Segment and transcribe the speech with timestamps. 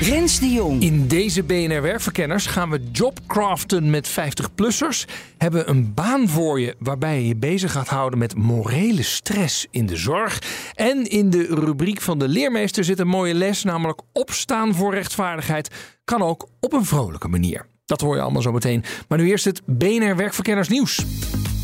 [0.00, 0.82] Rens de Jong.
[0.82, 5.04] In deze BNR Werkverkenners gaan we jobcraften met 50-plussers.
[5.38, 9.86] Hebben een baan voor je waarbij je je bezig gaat houden met morele stress in
[9.86, 10.42] de zorg.
[10.74, 15.74] En in de rubriek van de leermeester zit een mooie les, namelijk opstaan voor rechtvaardigheid.
[16.04, 17.66] Kan ook op een vrolijke manier.
[17.84, 18.84] Dat hoor je allemaal zo meteen.
[19.08, 21.04] Maar nu eerst het BNR Werkverkenners nieuws.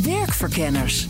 [0.03, 1.09] Werkverkenners.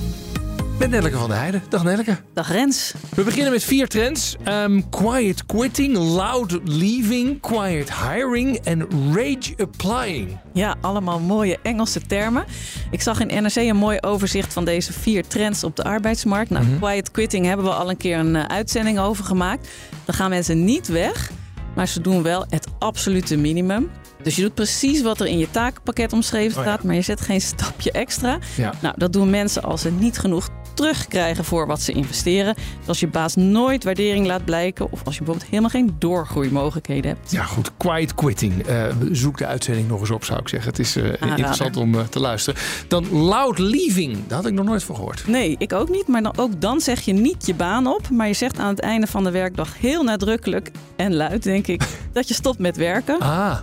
[0.79, 1.63] Met Nelleke van der Heijden.
[1.69, 2.17] Dag Nelleke.
[2.33, 2.95] Dag Rens.
[3.15, 4.37] We beginnen met vier trends.
[4.45, 10.39] Ehm, quiet quitting, loud leaving, quiet hiring en rage applying.
[10.53, 12.45] Ja, allemaal mooie Engelse termen.
[12.91, 16.51] Ik zag in NRC een mooi overzicht van deze vier trends op de arbeidsmarkt.
[16.51, 19.69] Nou, quiet quitting hebben we al een keer een eh, uitzending over gemaakt.
[20.05, 21.31] Dan gaan mensen niet weg,
[21.75, 23.91] maar ze doen wel het absolute minimum.
[24.23, 26.71] Dus je doet precies wat er in je takenpakket omschreven Oh ja.
[26.73, 28.39] staat, maar je zet geen stapje extra.
[28.57, 28.73] Ja.
[28.81, 32.55] Nou, dat doen mensen als ze niet genoeg terugkrijgen voor wat ze investeren.
[32.55, 37.11] Dus als je baas nooit waardering laat blijken of als je bijvoorbeeld helemaal geen doorgroeimogelijkheden
[37.11, 37.31] hebt.
[37.31, 37.71] Ja, goed.
[37.77, 38.67] Quiet quitting.
[38.67, 40.71] Eh, zoek de uitzending nog eens op, zou ik zeggen.
[40.71, 42.61] Het is eh, interessant om eh, te luisteren.
[42.89, 44.27] Dan loud leaving.
[44.27, 45.27] Daar had ik nog nooit van gehoord.
[45.27, 46.07] Nee, ik ook niet.
[46.07, 48.11] Maar dan, ook dan zeg je niet je baan op.
[48.11, 51.83] Maar je zegt aan het einde van de werkdag heel nadrukkelijk en luid, denk ik,
[52.13, 53.19] dat je stopt met werken.
[53.19, 53.59] Ah,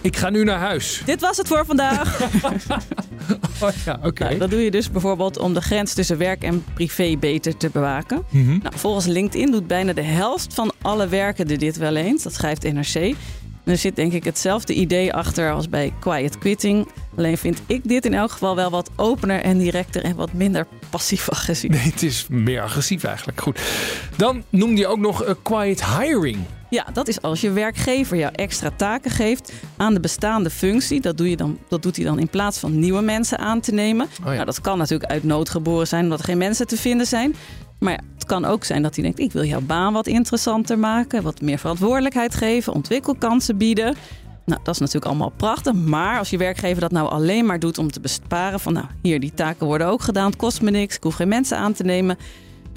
[0.00, 1.02] ik ga nu naar huis.
[1.04, 2.18] Dit was het voor vandaag.
[3.62, 4.24] Oh ja, oké.
[4.24, 7.70] Nou, dat doe je dus bijvoorbeeld om de grens tussen werk en privé beter te
[7.72, 8.24] bewaken.
[8.30, 8.58] Mhm.
[8.62, 12.22] Nou, volgens LinkedIn doet bijna de helft van alle werkenden dit wel eens.
[12.22, 13.14] Dat schrijft NRC.
[13.64, 16.88] En er zit denk ik hetzelfde idee achter als bij quiet quitting.
[17.16, 20.66] Alleen vind ik dit in elk geval wel wat opener en directer en wat minder
[20.90, 21.70] passief-agressief.
[21.70, 23.40] Nee, het is meer agressief eigenlijk.
[23.40, 23.60] Goed.
[24.16, 26.38] Dan noemde je ook nog eh, quiet hiring.
[26.70, 31.00] Ja, dat is als je werkgever jou extra taken geeft aan de bestaande functie.
[31.00, 33.72] Dat, doe je dan, dat doet hij dan in plaats van nieuwe mensen aan te
[33.72, 34.06] nemen.
[34.06, 34.32] Oh ja.
[34.32, 37.34] nou, dat kan natuurlijk uit nood geboren zijn omdat er geen mensen te vinden zijn.
[37.78, 40.78] Maar ja, het kan ook zijn dat hij denkt: ik wil jouw baan wat interessanter
[40.78, 43.94] maken, wat meer verantwoordelijkheid geven, ontwikkelkansen bieden.
[44.44, 45.72] Nou, dat is natuurlijk allemaal prachtig.
[45.72, 49.20] Maar als je werkgever dat nou alleen maar doet om te besparen van nou, hier,
[49.20, 51.82] die taken worden ook gedaan, het kost me niks, ik hoef geen mensen aan te
[51.82, 52.18] nemen.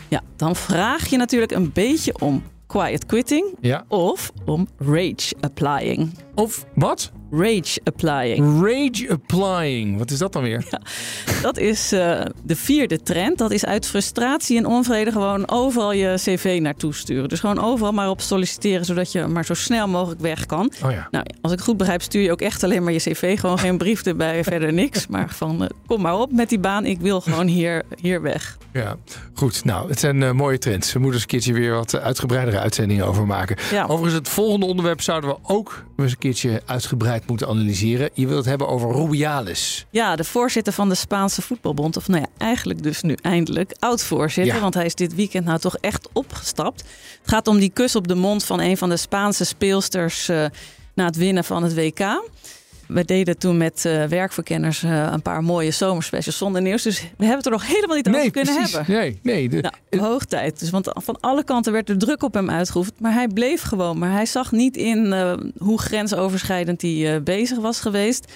[0.08, 2.44] Ja, dan vraag je natuurlijk een beetje om
[2.74, 3.86] quiet quitting Ja.
[3.88, 6.18] of om rage applying.
[6.36, 7.12] Of wat?
[7.36, 8.62] Rage applying.
[8.62, 9.98] Rage applying.
[9.98, 10.66] Wat is dat dan weer?
[11.42, 13.38] Dat is eh, de vierde trend.
[13.38, 17.30] Dat is uit frustratie en onvrede gewoon overal je cv naartoe sturen.
[17.30, 20.72] Dus gewoon overal maar op solliciteren, zodat je maar zo snel mogelijk weg kan.
[20.84, 21.08] Oh ja.
[21.12, 23.40] Nou, als ik goed begrijp, stuur je ook echt alleen maar je cv.
[23.40, 25.08] Gewoon geen brief erbij, verder niks.
[25.08, 26.86] Maar van, eh, kom maar op met die baan.
[26.86, 28.58] Ik wil gewoon hier, hier weg.
[28.74, 28.96] Ja,
[29.34, 29.66] goed.
[29.66, 30.94] Nou, het zijn eh, mooie trends.
[30.94, 33.58] We moeten eens een keertje weer wat uitgebreidere uitzendingen over maken.
[33.72, 33.84] Ja.
[33.84, 38.10] Overigens, het volgende onderwerp zouden we ook eens een keertje uitgebreid moeten analyseren.
[38.14, 39.86] Je wilt het hebben over Rubiales.
[39.90, 41.98] Ja, de voorzitter van de Spaanse voetbalbond.
[41.98, 44.56] Of nou ja, eigenlijk dus nu eindelijk oud-voorzitter.
[44.56, 44.62] Ja.
[44.62, 46.82] Want hij is dit weekend nou toch echt opgestapt.
[47.22, 50.30] Het gaat om die kus op de mond van een van de Spaanse speelsters...
[50.30, 50.46] eh,
[50.94, 52.00] na het winnen van het WK.
[52.88, 56.84] We deden toen met eh, werkverkenners eh, een paar mooie zomerspecials zonder nieuws.
[56.84, 58.74] Dus we hebben het er nog helemaal niet over kunnen precies.
[58.74, 58.96] hebben.
[58.96, 59.50] Nee, nee.
[59.50, 60.60] De, Nou, hoog tijd.
[60.60, 63.00] Dus, want van alle kanten werd er druk op hem uitgeoefend.
[63.00, 63.98] Maar hij bleef gewoon.
[63.98, 68.32] Maar hij zag niet in eh, hoe grensoverschrijdend hij bezig was geweest.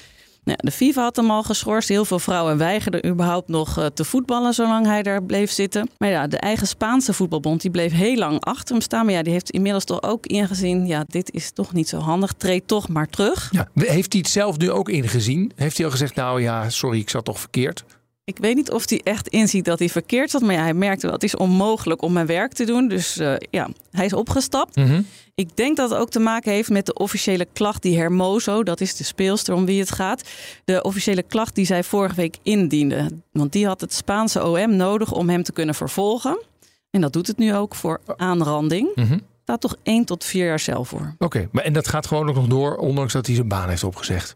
[0.47, 1.89] Nou, de FIFA had hem al geschorst.
[1.89, 5.89] Heel veel vrouwen weigerden überhaupt nog eh, te voetballen zolang hij daar bleef zitten.
[5.97, 9.05] Maar ja, de eigen Spaanse voetbalbond die bleef heel lang achter hem staan.
[9.05, 10.85] Maar ja, die heeft inmiddels toch ook ingezien...
[10.85, 12.33] ja, dit is toch niet zo handig.
[12.33, 13.49] Treed toch maar terug.
[13.51, 13.67] ja.
[13.73, 15.51] Heeft hij het zelf nu ook ingezien?
[15.55, 17.85] Heeft hij al gezegd, nou ja, sorry, ik zat toch verkeerd?
[18.27, 20.41] Ik weet niet of hij echt inziet dat hij verkeerd zat.
[20.41, 22.87] Maar ja, hij merkte wel, het is onmogelijk om mijn werk te doen.
[22.87, 24.75] Dus eh, ja, hij is opgestapt.
[24.75, 25.01] Mhm.
[25.35, 28.81] Ik denk dat het ook te maken heeft met de officiële klacht die Hermoso, dat
[28.81, 30.29] is de speelster om wie het gaat,
[30.65, 33.09] de officiële klacht die zij vorige week indiende.
[33.31, 36.43] Want die had het Spaanse OM nodig om hem te kunnen vervolgen.
[36.89, 38.89] En dat doet het nu ook voor aanranding.
[38.95, 39.19] Mhm.
[39.43, 41.15] Staat toch één tot vier jaar cel voor.
[41.17, 43.83] Oké, maar en dat gaat gewoon ook nog door, ondanks dat hij zijn baan heeft
[43.83, 44.35] opgezegd.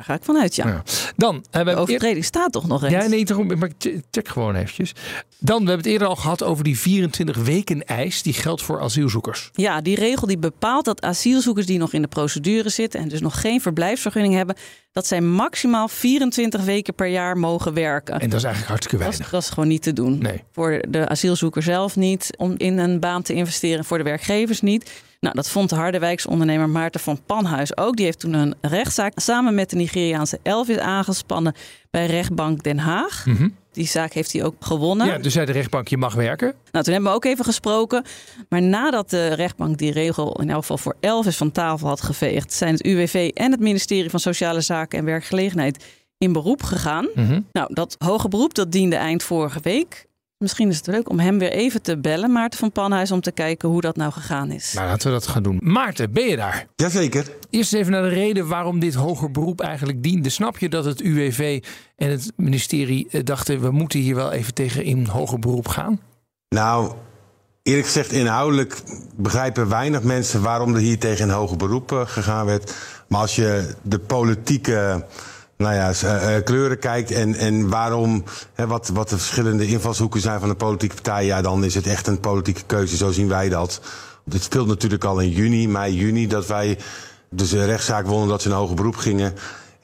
[0.00, 0.66] Daar ga ik vanuit, ja.
[0.66, 0.82] Ja.
[1.16, 2.92] Dan, uh, we hebben De overtreding staat toch nog eens?
[2.92, 3.70] Ja, nee, daarom, maar
[4.10, 4.92] check gewoon eventjes.
[5.38, 8.22] Dan, we hebben het eerder al gehad over die 24 weken eis.
[8.22, 9.50] Die geldt voor asielzoekers.
[9.52, 13.20] Ja, die regel die bepaalt dat asielzoekers die nog in de procedure zitten en dus
[13.20, 14.56] nog geen verblijfsvergunning hebben,
[14.92, 18.20] dat zij maximaal 24 weken per jaar mogen werken.
[18.20, 19.30] En dat is eigenlijk hartstikke Dat is, weinig.
[19.32, 20.18] dat is gewoon niet te doen.
[20.18, 20.42] Nee.
[20.52, 24.90] Voor de asielzoeker zelf niet, om in een baan te investeren, voor de werkgevers niet.
[25.20, 27.96] Nou, dat vond de Harderwijkse ondernemer Maarten van Panhuis ook.
[27.96, 31.54] Die heeft toen een rechtszaak samen met de Nigeriaanse Elvis aangespannen
[31.90, 33.24] bij rechtbank Den Haag.
[33.72, 35.06] Die zaak heeft hij ook gewonnen.
[35.06, 36.54] Ja, dus zei de rechtbank, je mag werken.
[36.72, 38.04] Nou, toen hebben we ook even gesproken.
[38.48, 42.52] Maar nadat de rechtbank die regel in elk geval voor Elvis van tafel had geveegd,
[42.52, 45.84] zijn het UWV en het ministerie van Sociale Zaken en Werkgelegenheid
[46.18, 47.08] in beroep gegaan.
[47.52, 50.08] Nou, dat hoge beroep dat diende eind vorige week.
[50.40, 53.32] Misschien is het leuk om hem weer even te bellen, Maarten van Panhuis, om te
[53.32, 54.72] kijken hoe dat nou gegaan is.
[54.72, 55.58] Nou, laten we dat gaan doen.
[55.62, 56.66] Maarten, ben je daar?
[56.76, 57.26] Jazeker.
[57.50, 60.28] Eerst even naar de reden waarom dit hoger beroep eigenlijk diende.
[60.28, 61.62] Snap je dat het UWV
[61.96, 63.60] en het ministerie eh, dachten...
[63.60, 66.00] we moeten hier wel even tegen in hoger beroep gaan?
[66.48, 66.92] Nou,
[67.62, 68.82] eerlijk gezegd, inhoudelijk
[69.16, 72.74] begrijpen weinig mensen waarom er hier tegen een hoger beroep eh, gegaan werd.
[73.08, 75.04] Maar als je de politieke
[75.60, 78.24] nou ja, eh, eh, kleuren kijkt en, en waarom,
[78.54, 81.86] hè, wat, wat de verschillende invalshoeken zijn van de politieke partij, ja, dan is het
[81.86, 82.96] echt een politieke keuze.
[82.96, 83.80] Zo zien wij dat.
[84.24, 86.78] Dit speelt natuurlijk al in juni, mei, juni, dat wij
[87.30, 89.34] dus een rechtszaak wonnen dat ze in hoger beroep gingen.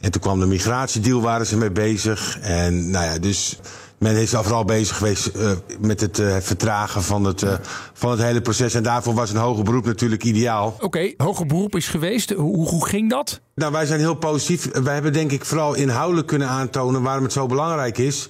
[0.00, 2.38] En toen kwam de migratiedeal, waren ze mee bezig.
[2.40, 3.58] En nou ja, dus
[3.98, 5.50] men is al vooral bezig geweest eh,
[5.80, 7.54] met het eh, vertragen van het, eh,
[7.92, 8.74] van het hele proces.
[8.74, 10.76] En daarvoor was een hoger beroep natuurlijk ideaal.
[10.80, 12.30] Oké, hoger beroep is geweest.
[12.30, 13.40] Hoe, hoe ging dat?
[13.54, 14.70] Nou, wij zijn heel positief.
[14.72, 18.28] Wij hebben denk ik vooral inhoudelijk kunnen aantonen waarom het zo belangrijk is.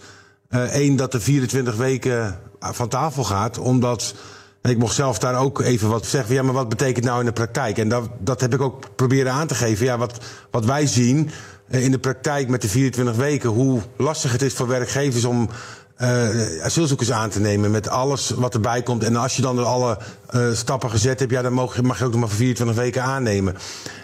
[0.49, 3.59] Eén, dat de 24 weken van tafel gaat.
[3.59, 4.15] Omdat,
[4.63, 6.35] en ik mocht zelf daar ook even wat zeggen.
[6.35, 7.79] Ja, maar wat betekent nou in de praktijk?
[7.79, 9.87] En dat, dat heb ik ook proberen aan te geven.
[9.87, 10.19] Ja, wat,
[10.51, 11.31] wat wij zien
[11.69, 13.51] in de praktijk met de 24 weken.
[13.51, 15.49] Hoe lastig het is voor werkgevers om
[15.97, 16.29] eh,
[16.65, 19.05] asielzoekers aan te nemen met alles wat erbij komt.
[19.05, 19.99] En als je dan alle
[20.31, 22.77] eh, stappen gezet hebt, ja, dan mag, je- mag je ook nog maar voor 24
[22.77, 23.55] weken aannemen.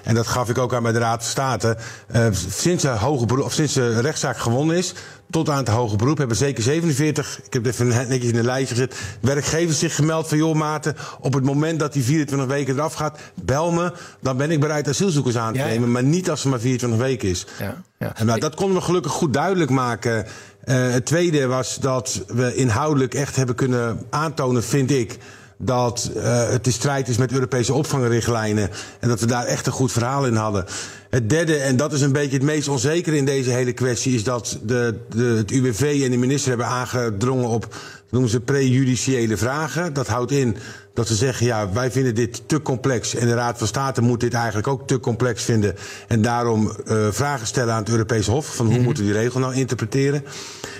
[0.02, 1.76] En dat gaf ik ook aan bij de Raad van State.
[2.06, 4.94] Eh, sinds, de hoge beroep, of sinds de rechtszaak gewonnen is,
[5.30, 8.44] tot aan het hoge beroep, hebben zeker 47, ik heb het even netjes in een
[8.44, 12.74] lijstje gezet, werkgevers zich gemeld van joh Maarten, op het moment dat die 24 weken
[12.74, 15.70] eraf gaat, bel me, dan ben ik bereid asielzoekers aan te Ja, ja.
[15.72, 15.90] nemen.
[15.92, 17.46] Maar niet als het maar 24 weken is.
[17.58, 18.12] Ja, ja.
[18.16, 20.26] En nou, dat konden we gelukkig goed duidelijk maken.
[20.64, 25.18] Eh, het tweede was dat we inhoudelijk echt hebben kunnen aantonen, vind ik.
[25.56, 28.70] Dat eh, het in strijd is met Europese opvangrichtlijnen.
[29.00, 30.64] En dat we daar echt een goed verhaal in hadden.
[31.10, 34.24] Het derde, en dat is een beetje het meest onzekere in deze hele kwestie, is
[34.24, 37.74] dat de, de, het UWV en de minister hebben aangedrongen op,
[38.10, 39.92] noemen ze prejudiciële vragen.
[39.92, 40.56] Dat houdt in
[40.94, 43.14] dat ze zeggen, ja, wij vinden dit te complex.
[43.14, 45.76] En de Raad van State moet dit eigenlijk ook te complex vinden.
[46.08, 48.54] En daarom eh, vragen stellen aan het Europese Hof.
[48.54, 50.24] Van hoe moeten we die regel nou interpreteren?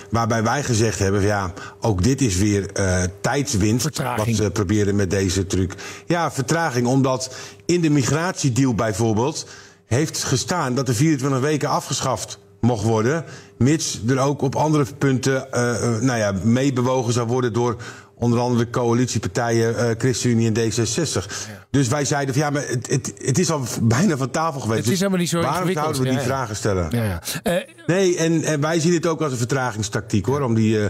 [0.09, 3.81] Waarbij wij gezegd hebben, ja, ook dit is weer eh tijdswinst.
[3.81, 4.37] Vertraging.
[4.37, 5.73] Wat ze proberen met deze truc.
[6.05, 7.35] Ja, vertraging, omdat
[7.65, 9.47] in de migratiedeal bijvoorbeeld
[9.85, 13.25] heeft gestaan dat de 24 weken afgeschaft mocht worden.
[13.57, 17.75] Mits er ook op andere punten eh, nou ja, meebewogen zou worden door
[18.23, 21.25] onder andere de coalitiepartijen eh, ChristenUnie en D66.
[21.71, 24.77] Dus wij zeiden van ja, maar het, het, het is al bijna van tafel geweest.
[24.77, 26.25] Het is Dus helemaal niet zo Waarom zouden we die Ja, ja.
[26.25, 26.87] vragen stellen?
[26.91, 27.21] Ja, ja.
[27.43, 27.55] Eh,
[27.87, 30.41] Nee, en, en wij zien het ook als een vertragingstactiek hoor.
[30.41, 30.79] Om die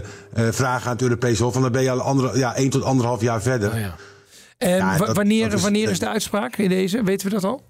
[0.50, 1.52] vragen aan het Europese Hof.
[1.52, 3.72] Want dan ben je al andere, ja, één tot anderhalf jaar verder.
[3.72, 3.94] oh ja.
[4.58, 7.02] En dat- wanneer, dat is- wanneer is de uitspraak in deze?
[7.02, 7.62] Weten we dat al?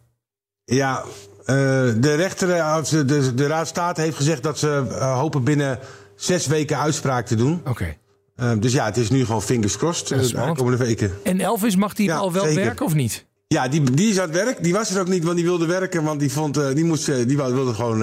[0.64, 1.04] Ja,
[1.46, 2.48] de rechter,
[2.90, 4.66] de, de, de Raad State heeft gezegd dat ze
[5.00, 5.78] hopen binnen
[6.16, 7.60] zes weken uitspraak te doen.
[7.64, 7.96] Oké.
[8.36, 11.12] Eh, dus ja, het is nu gewoon fingers crossed eh, de komende weken.
[11.22, 12.62] En Elvis, mag die Ja, al wel zeker.
[12.64, 13.26] werken of niet?
[13.46, 14.62] Ja, die, die is aan het werk.
[14.62, 16.02] Die was er ook niet, want die wilde werken.
[16.02, 17.98] Want die, vond, eh, die, moest, die wilde gewoon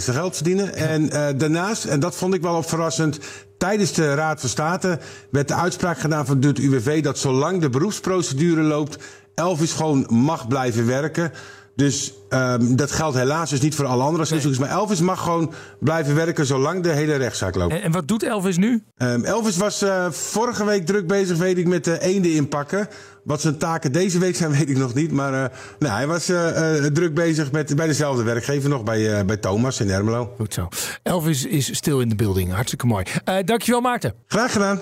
[0.00, 0.74] zijn geld verdienen.
[0.74, 1.08] En
[1.38, 3.18] daarnaast, en dat vond ik wel op verrassend...
[3.58, 4.98] tijdens de Raad van State
[5.30, 7.02] werd de uitspraak gedaan van het UWV...
[7.02, 8.98] dat zolang de beroepsprocedure loopt...
[9.34, 11.32] Elvis gewoon mag blijven werken...
[11.78, 14.60] Dus ehm, dat geldt helaas dus niet voor alle andere asielzoekers.
[14.60, 17.72] Maar Elvis mag gewoon blijven werken zolang de hele rechtszaak loopt.
[17.72, 18.82] En, en wat doet Elvis nu?
[18.96, 22.88] Ehm, Elvis was eh, vorige week druk bezig, weet ik, met de eenden inpakken.
[23.24, 25.12] Wat zijn taken deze week zijn, weet ik nog niet.
[25.12, 29.18] Maar eh, nou, hij was eh, eh, druk bezig met, bij dezelfde werkgever nog, bij,
[29.18, 30.32] eh, bij Thomas in Ermelo.
[30.36, 30.68] Goed zo.
[31.02, 32.52] Elvis is stil in de building.
[32.52, 33.04] Hartstikke mooi.
[33.24, 34.14] Eh, dankjewel Maarten.
[34.26, 34.80] Graag gedaan.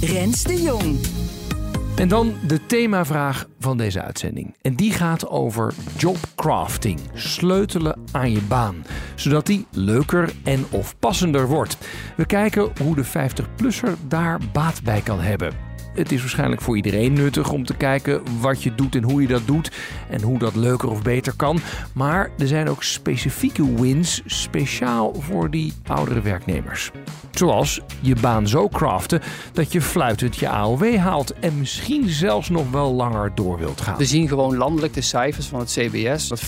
[0.00, 0.98] Rens de Jong.
[1.96, 4.56] En dan de themavraag van deze uitzending.
[4.60, 7.00] En die gaat over jobcrafting.
[7.12, 8.84] Sleutelen aan je baan.
[9.14, 11.76] Zodat die leuker en of passender wordt.
[12.16, 15.73] We kijken hoe de 50-plusser daar baat bij kan hebben.
[15.94, 19.28] Het is waarschijnlijk voor iedereen nuttig om te kijken wat je doet en hoe je
[19.28, 19.70] dat doet.
[20.10, 21.58] En hoe dat leuker of beter kan.
[21.92, 26.90] Maar er zijn ook specifieke wins speciaal voor die oudere werknemers.
[27.30, 29.20] Zoals je baan zo craften
[29.52, 33.96] dat je fluitend je AOW haalt en misschien zelfs nog wel langer door wilt gaan.
[33.96, 36.46] We zien gewoon landelijk de cijfers van het CBS dat 50%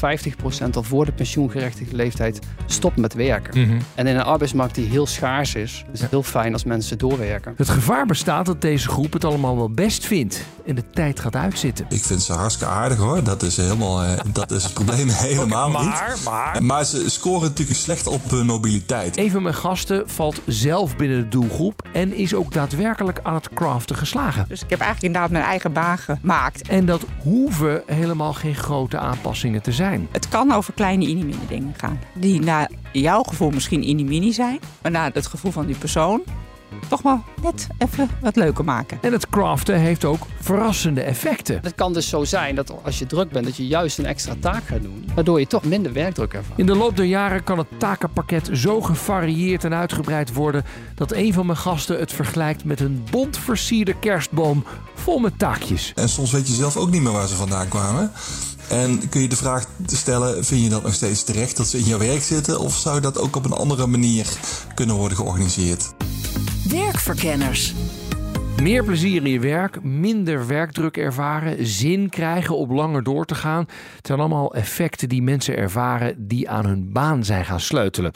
[0.74, 3.80] al voor de pensioengerechtigde leeftijd stopt met werken.
[3.94, 7.54] En in een arbeidsmarkt die heel schaars is, is het heel fijn als mensen doorwerken.
[7.56, 11.20] Het gevaar bestaat dat deze groep het al allemaal wel best vindt en de tijd
[11.20, 11.86] gaat uitzitten.
[11.88, 13.24] Ik vind ze hartstikke aardig hoor.
[13.24, 15.88] Dat is helemaal, eh, dat is het probleem helemaal niet.
[15.88, 16.62] Maar, maar...
[16.62, 19.16] Maar ze scoren natuurlijk slecht op eh, mobiliteit.
[19.16, 23.48] Een van mijn gasten valt zelf binnen de doelgroep en is ook daadwerkelijk aan het
[23.54, 24.44] craften geslagen.
[24.48, 26.68] Dus ik heb eigenlijk inderdaad mijn eigen baan gemaakt.
[26.68, 30.08] En dat hoeven helemaal geen grote aanpassingen te zijn.
[30.12, 32.00] Het kan over kleine inimini dingen gaan.
[32.14, 34.58] Die naar jouw gevoel misschien inimini zijn.
[34.82, 36.22] Maar naar het gevoel van die persoon
[36.88, 38.98] toch wel net even wat leuker maken.
[39.02, 41.58] En het craften heeft ook verrassende effecten.
[41.62, 44.34] Het kan dus zo zijn dat als je druk bent, dat je juist een extra
[44.40, 45.08] taak gaat doen.
[45.14, 46.58] Waardoor je toch minder werkdruk ervaart.
[46.58, 51.32] In de loop der jaren kan het takenpakket zo gevarieerd en uitgebreid worden dat een
[51.32, 55.92] van mijn gasten het vergelijkt met een bont versierde kerstboom vol met taakjes.
[55.94, 58.12] En soms weet je zelf ook niet meer waar ze vandaan kwamen.
[58.68, 61.84] En kun je de vraag stellen: vind je dat nog steeds terecht dat ze in
[61.84, 62.60] jouw werk zitten?
[62.60, 64.26] Of zou dat ook op een andere manier
[64.74, 65.94] kunnen worden georganiseerd?
[66.68, 67.74] Werkverkenners.
[68.62, 73.66] Meer plezier in je werk, minder werkdruk ervaren, zin krijgen om langer door te gaan.
[73.96, 78.12] Het zijn allemaal effecten die mensen ervaren die aan hun baan zijn gaan sleutelen.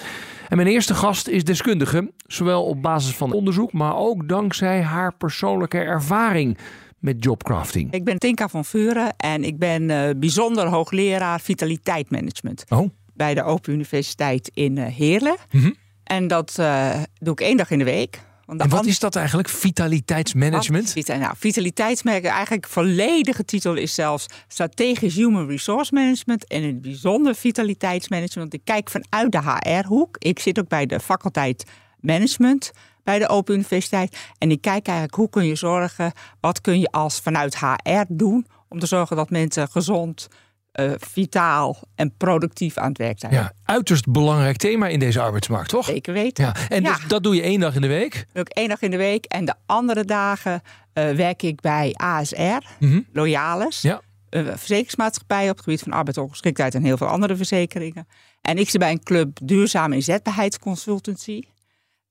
[0.48, 5.14] En mijn eerste gast is deskundige, zowel op basis van onderzoek, maar ook dankzij haar
[5.14, 6.58] persoonlijke ervaring
[6.98, 7.92] met jobcrafting.
[7.92, 12.64] Ik ben Tinka van Vuren en ik ben uh, bijzonder hoogleraar vitaliteitsmanagement.
[12.68, 12.88] Oh.
[13.14, 15.36] Bij de Open Universiteit in uh, Heerlen.
[15.50, 15.74] Mm -hmm.
[16.04, 18.20] En dat uh, doe ik één dag in de week.
[18.58, 20.94] En wat is dat eigenlijk, vitaliteitsmanagement?
[20.94, 26.80] Wat, nou, vitaliteitsmanagement, eigenlijk volledige titel is zelfs strategisch human resource management en in het
[26.80, 28.54] bijzonder vitaliteitsmanagement.
[28.54, 30.16] Ik kijk vanuit de HR-hoek.
[30.18, 31.64] Ik zit ook bij de faculteit
[32.00, 32.72] management
[33.04, 34.16] bij de Open Universiteit.
[34.38, 38.46] En ik kijk eigenlijk hoe kun je zorgen, wat kun je als vanuit HR doen
[38.68, 40.28] om te zorgen dat mensen gezond,
[40.80, 43.32] uh, vitaal en productief aan het werk zijn.
[43.32, 45.84] Ja, uiterst belangrijk thema in deze arbeidsmarkt, toch?
[45.84, 46.44] Zeker weten.
[46.44, 46.54] Ja.
[46.68, 46.94] En Ja.
[46.94, 48.26] Dus dat doe je één dag in de week?
[48.32, 51.94] Doe ik één dag in de week en de andere dagen eh, werk ik bij
[51.96, 53.00] ASR, Mhm.
[53.12, 53.80] Loyalis.
[53.82, 54.00] Ja.
[54.30, 58.06] Een verzekeringsmaatschappij op het gebied van arbeidsongeschiktheid en heel veel andere verzekeringen.
[58.40, 61.42] En ik zit bij een club Duurzame Inzetbaarheidsconsultancy.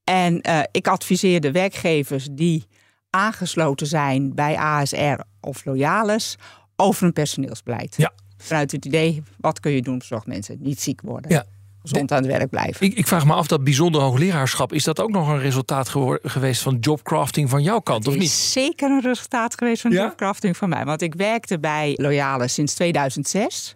[0.04, 2.68] En eh, ik adviseer de werkgevers die
[3.10, 6.38] aangesloten zijn bij ASR of Loyalis
[6.76, 7.94] over een personeelsbeleid.
[7.98, 8.12] Ja.
[8.44, 11.32] Vanuit het idee, wat kun je doen zodat mensen niet ziek worden.
[11.32, 11.46] Ja.
[11.82, 12.86] Gezond aan het werk blijven.
[12.86, 15.90] Ik, ik vraag me af, dat bijzonder hoogleraarschap, is dat ook nog een resultaat
[16.24, 18.30] geweest van jobcrafting van jouw kant, of Het niet?
[18.32, 20.04] is zeker een resultaat geweest van Ja?
[20.04, 20.86] jobcrafting van mij.
[20.86, 23.76] Want ik werkte bij Loyalis sinds 2006.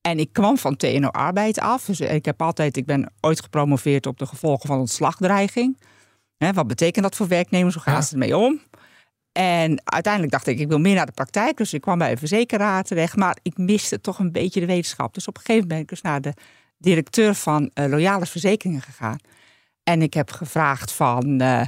[0.00, 1.84] En ik kwam van TNO Arbeid af.
[1.84, 5.78] Dus ik, heb altijd, ik ben ooit gepromoveerd op de gevolgen van ontslagdreiging.
[6.54, 7.74] Wat betekent dat voor werknemers?
[7.74, 8.00] Hoe gaan Ja.
[8.00, 8.60] ze ermee om?
[9.38, 11.56] En uiteindelijk dacht ik, ik wil meer naar de praktijk.
[11.56, 13.16] Dus ik kwam bij een verzekeraar terecht.
[13.16, 15.14] Maar ik miste toch een beetje de wetenschap.
[15.14, 16.32] Dus op een gegeven moment ben ik dus naar de
[16.78, 19.18] directeur van eh Loyalis Verzekeringen gegaan.
[19.82, 21.66] En ik heb gevraagd van, eh,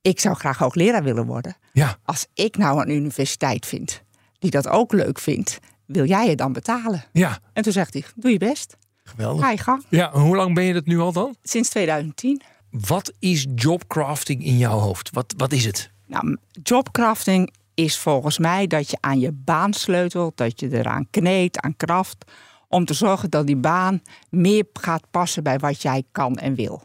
[0.00, 1.56] ik zou graag hoogleraar willen worden.
[1.72, 1.98] Ja.
[2.04, 4.02] Als ik nou een universiteit vind
[4.38, 7.04] die dat ook leuk vindt, wil jij het dan betalen?
[7.12, 9.44] Ja, En toen zegt hij, doe je best, geweldig.
[9.44, 9.84] ga je gang.
[9.88, 11.36] Ja, hoe lang ben je dat nu al dan?
[11.42, 12.42] Sinds 2010.
[12.70, 15.10] Wat is jobcrafting in jouw hoofd?
[15.12, 15.90] Wat, wat is het?
[16.06, 21.60] Nou, jobcrafting is volgens mij dat je aan je baan sleutelt, dat je eraan kneedt,
[21.60, 22.30] aan kracht,
[22.68, 26.82] om te zorgen dat die baan meer gaat passen bij wat jij kan en wil.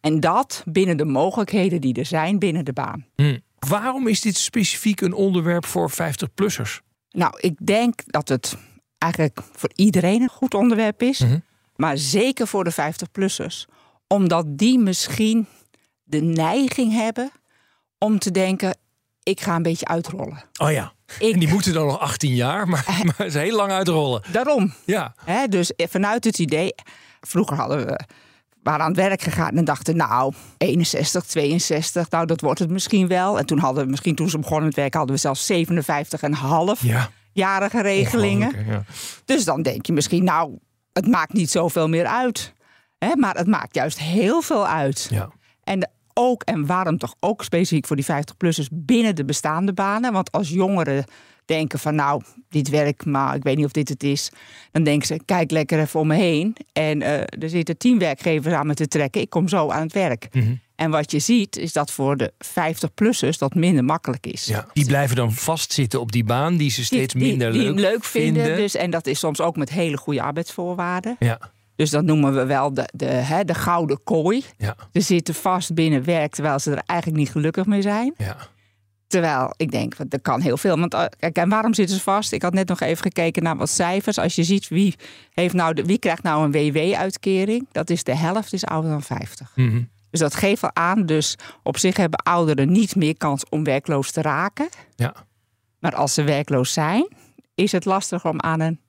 [0.00, 3.06] En dat binnen de mogelijkheden die er zijn binnen de baan.
[3.14, 3.38] Hm.
[3.58, 6.80] Waarom is dit specifiek een onderwerp voor 50-plussers?
[7.10, 8.56] Nou, ik denk dat het
[8.98, 11.18] eigenlijk voor iedereen een goed onderwerp is.
[11.18, 11.38] Mhm.
[11.76, 13.66] Maar zeker voor de 50-plussers.
[14.06, 15.46] Omdat die misschien
[16.02, 17.30] de neiging hebben
[18.04, 18.76] om te denken...
[19.22, 20.42] ik ga een beetje uitrollen.
[20.60, 20.92] Oh ja.
[21.18, 24.22] Ik, En die moeten dan nog 18 jaar, maar, maar ze is heel lang uitrollen.
[24.32, 24.72] Daarom.
[24.84, 25.14] Ja.
[25.24, 26.74] Hè, dus vanuit het idee...
[27.20, 28.00] Vroeger hadden we
[28.62, 29.96] waren aan het werk gegaan en dachten...
[29.96, 33.38] nou, 61, 62, nou dat wordt het misschien wel.
[33.38, 34.98] En toen hadden we misschien toen ze begonnen met werken...
[34.98, 37.10] hadden we zelfs 57,5 Ja.
[37.32, 38.64] jarige regelingen.
[38.66, 38.84] Ja.
[39.24, 40.58] Dus dan denk je misschien, nou,
[40.92, 42.54] het maakt niet zoveel meer uit.
[42.98, 45.06] Hè, maar het maakt juist heel veel uit.
[45.10, 45.30] Ja.
[45.64, 45.88] En de-
[46.20, 50.12] ook, en waarom toch ook specifiek voor die 50-plussers binnen de bestaande banen?
[50.12, 51.04] Want als jongeren
[51.44, 54.30] denken van, nou, dit werkt, maar ik weet niet of dit het is.
[54.72, 56.56] Dan denken ze, kijk lekker even om me heen.
[56.72, 59.20] En eh, er zitten tien werkgevers aan me te trekken.
[59.20, 60.28] Ik kom zo aan het werk.
[60.32, 60.54] Mhm.
[60.76, 64.46] En wat je ziet, is dat voor de 50-plussers dat minder makkelijk is.
[64.46, 64.66] Ja.
[64.72, 68.04] Die blijven dan vastzitten op die baan die ze steeds die, minder die, leuk, leuk
[68.04, 68.56] vinden.
[68.56, 71.16] Dus, en dat is soms ook met hele goede arbeidsvoorwaarden.
[71.18, 71.38] Ja.
[71.80, 74.44] Dus dat noemen we wel de, de, hè, de gouden kooi.
[74.56, 74.76] Ja.
[74.92, 78.14] Ze zitten vast binnen werk terwijl ze er eigenlijk niet gelukkig mee zijn.
[78.16, 78.36] Ja.
[79.06, 80.78] Terwijl ik denk, er kan heel veel.
[80.78, 82.32] Want eh, kijk, en waarom zitten ze vast?
[82.32, 84.18] Ik had net nog even gekeken naar wat cijfers.
[84.18, 84.94] Als je ziet wie,
[85.30, 89.02] heeft nou de, wie krijgt nou een WW-uitkering, dat is de helft is ouder dan
[89.02, 89.52] 50.
[89.54, 89.82] Mhm.
[90.10, 94.10] Dus dat geeft al aan, dus op zich hebben ouderen niet meer kans om werkloos
[94.10, 94.68] te raken.
[94.96, 95.14] Ja.
[95.78, 97.08] Maar als ze werkloos zijn,
[97.54, 98.80] is het lastiger om aan een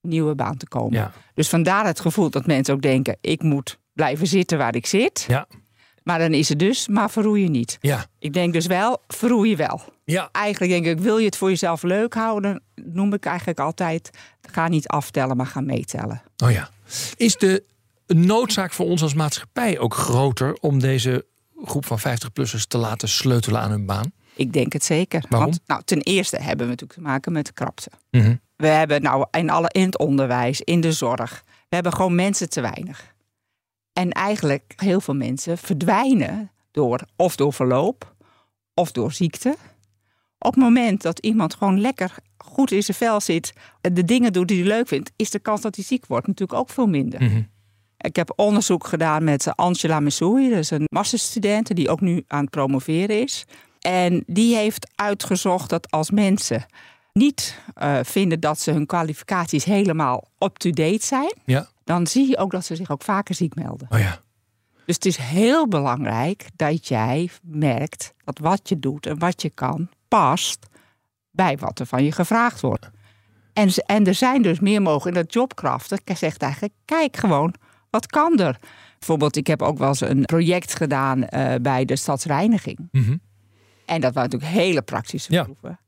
[0.00, 0.98] nieuwe baan te komen.
[0.98, 1.12] Ja.
[1.34, 5.24] Dus vandaar het gevoel dat mensen ook denken: ik moet blijven zitten waar ik zit.
[5.28, 5.46] Ja.
[6.02, 7.78] Maar dan is het dus, maar verroei niet.
[7.80, 8.06] Ja.
[8.18, 9.80] Ik denk dus wel, verroei wel.
[10.04, 10.28] Ja.
[10.32, 14.10] Eigenlijk denk ik, wil je het voor jezelf leuk houden, noem ik eigenlijk altijd:
[14.50, 16.22] ga niet aftellen, maar ga meetellen.
[16.44, 16.70] Oh ja.
[17.16, 17.64] Is de
[18.06, 21.26] noodzaak voor ons als maatschappij ook groter om deze
[21.64, 24.12] groep van 50-plussers te laten sleutelen aan hun baan?
[24.34, 25.24] Ik denk het zeker.
[25.28, 25.48] Waarom?
[25.48, 27.90] Want nou, ten eerste hebben we natuurlijk te maken met krapte.
[28.10, 28.34] Mhm.
[28.58, 32.50] We hebben nou in, alle, in het onderwijs, in de zorg, we hebben gewoon mensen
[32.50, 33.14] te weinig.
[33.92, 38.14] En eigenlijk heel veel mensen verdwijnen door of door verloop
[38.74, 39.56] of door ziekte.
[40.38, 44.32] Op het moment dat iemand gewoon lekker goed in zijn vel zit, en de dingen
[44.32, 46.88] doet die hij leuk vindt, is de kans dat hij ziek wordt natuurlijk ook veel
[46.88, 47.22] minder.
[47.22, 47.42] Mhm.
[47.98, 52.40] Ik heb onderzoek gedaan met Angela Messoui, dat is een masterstudent die ook nu aan
[52.40, 53.44] het promoveren is.
[53.80, 56.66] En die heeft uitgezocht dat als mensen
[57.18, 61.66] niet eh, vinden dat ze hun kwalificaties helemaal up-to-date zijn, Ja.
[61.84, 63.86] dan zie je ook dat ze zich ook vaker ziek melden.
[63.90, 64.20] Oh ja.
[64.86, 69.50] Dus het is heel belangrijk dat jij merkt dat wat je doet en wat je
[69.50, 70.66] kan past
[71.30, 72.90] bij wat er van je gevraagd wordt.
[73.52, 75.16] En, en er zijn dus meer mogelijk.
[75.16, 77.54] En dat jobkracht dat zegt eigenlijk, kijk gewoon,
[77.90, 78.58] wat kan er?
[78.98, 82.88] Bijvoorbeeld, ik heb ook wel eens een project gedaan eh, bij de stadsreiniging.
[82.92, 83.16] Mhm.
[83.86, 85.42] En dat waren natuurlijk hele praktische Ja.
[85.44, 85.78] proeven.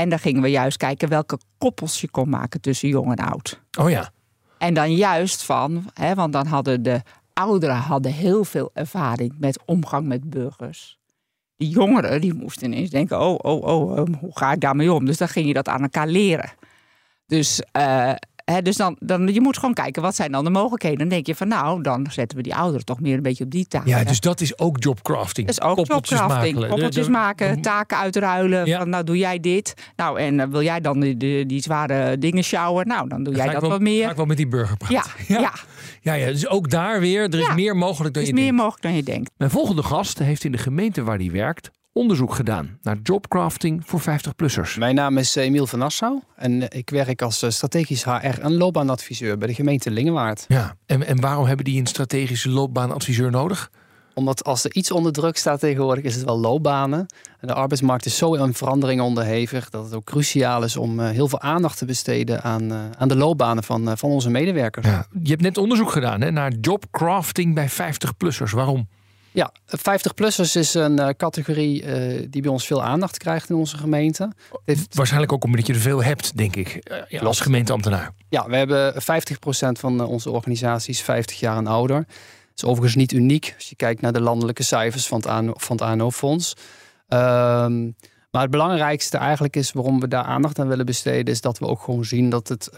[0.00, 3.60] En dan gingen we juist kijken welke koppels je kon maken tussen jong en oud.
[3.78, 4.10] Oh ja.
[4.58, 7.02] En dan juist van, hè, want dan hadden de
[7.32, 10.98] ouderen hadden heel veel ervaring met omgang met burgers.
[11.56, 15.04] Die jongeren die moesten ineens denken, oh, oh, oh, ehm, hoe ga ik daarmee om?
[15.04, 16.52] Dus dan ging je dat aan elkaar leren.
[17.26, 18.12] Dus, eh,
[18.50, 20.98] hè, dus dan, dan, je moet gewoon kijken, wat zijn dan de mogelijkheden?
[20.98, 23.50] Dan denk je van, nou, dan zetten we die ouderen toch meer een beetje op
[23.50, 23.86] die taak.
[23.86, 25.46] Ja, dus dat is ook jobcrafting.
[25.46, 26.54] Dat is ook Koppeltjes jobcrafting.
[26.54, 26.70] maken.
[26.70, 28.66] Koppeltjes maken, taken uitruilen.
[28.66, 28.78] Ja.
[28.78, 29.74] Van, nou, doe jij dit.
[29.96, 32.86] Nou, en eh, wil jij dan die, die, die zware dingen sjouwen?
[32.86, 34.04] Nou, dan doe jij dat wel, wat meer.
[34.04, 35.10] Ga ik wel met die burger praten.
[35.28, 35.52] Ja, ja.
[36.00, 36.26] ja, ja.
[36.26, 37.54] Dus ook daar weer, er is Ja.
[37.54, 38.58] meer mogelijk dan is je meer denkt.
[38.60, 39.30] mogelijk dan je denkt.
[39.36, 44.00] Mijn volgende gast heeft in de gemeente waar hij werkt onderzoek gedaan naar jobcrafting voor
[44.00, 44.78] 50-plussers.
[44.78, 48.40] Mijn naam is eh, Emiel van Nassau en eh, ik werk als eh, strategisch HR
[48.40, 50.44] en loopbaanadviseur bij de gemeente Lingewaard.
[50.48, 53.70] Ja, en, en waarom hebben die een strategische loopbaanadviseur nodig?
[54.14, 57.06] Omdat als er iets onder druk staat tegenwoordig, is het wel loopbanen.
[57.40, 61.28] En de arbeidsmarkt is zo in verandering onderhevig dat het ook cruciaal is om heel
[61.28, 64.86] veel aandacht te besteden aan, aan de loopbanen van, van onze medewerkers.
[64.86, 68.50] Ja, je hebt net onderzoek gedaan hè, naar jobcrafting bij 50-plussers.
[68.50, 68.88] Waarom?
[69.32, 73.76] Ja, 50-plussers is een eh, categorie eh, die bij ons veel aandacht krijgt in onze
[73.76, 74.32] gemeente.
[74.64, 76.68] Heeft, Waarschijnlijk ook omdat je er veel hebt, denk ik,
[77.08, 78.12] eh, als gemeenteambtenaar.
[78.28, 81.96] ja, we hebben 50% van onze organisaties 50 jaar en ouder.
[81.96, 82.06] Dat
[82.56, 85.76] is overigens niet uniek als je kijkt naar de landelijke cijfers van het ANO, van
[85.76, 86.56] het ANO-fonds.
[87.08, 87.82] Ehm,
[88.30, 91.66] maar het belangrijkste eigenlijk is waarom we daar aandacht aan willen besteden, is dat we
[91.66, 92.70] ook gewoon zien dat het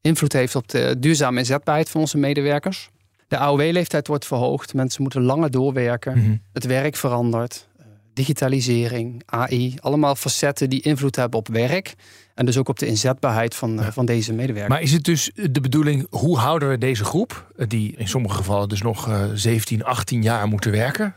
[0.00, 2.90] invloed heeft op de duurzame inzetbaarheid van onze medewerkers.
[3.28, 6.36] De AOW-leeftijd wordt verhoogd, mensen moeten langer doorwerken, Mhm.
[6.52, 11.94] het werk verandert, eh, digitalisering, AI, allemaal facetten die invloed hebben op werk
[12.34, 14.68] en dus ook op de inzetbaarheid van, eh, van deze medewerkers.
[14.74, 18.34] Maar is het dus de bedoeling, hoe houden we deze groep, eh, die in sommige
[18.36, 21.14] gevallen dus nog eh, 17, 18 jaar moeten werken,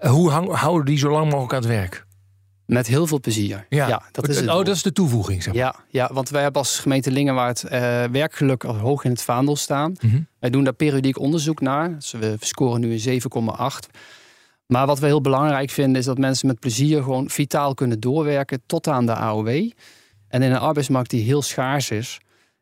[0.00, 2.06] hoe houden die zo lang mogelijk aan het werk?
[2.72, 3.66] Met heel veel plezier.
[3.68, 4.48] Ja, dat is het.
[4.48, 5.62] Oh, dat is de toevoeging, zeg maar.
[5.62, 9.56] Ja, ja, want wij hebben als gemeente Lingewaard eh, werkgeluk al hoog in het vaandel
[9.56, 9.96] staan.
[10.00, 10.20] Mhm.
[10.38, 11.94] Wij doen daar periodiek onderzoek naar.
[11.94, 13.90] Dus we scoren nu een 7,8.
[14.66, 18.62] Maar wat we heel belangrijk vinden is dat mensen met plezier gewoon vitaal kunnen doorwerken
[18.66, 19.48] tot aan de AOW.
[20.28, 22.20] En in een arbeidsmarkt die heel schaars is,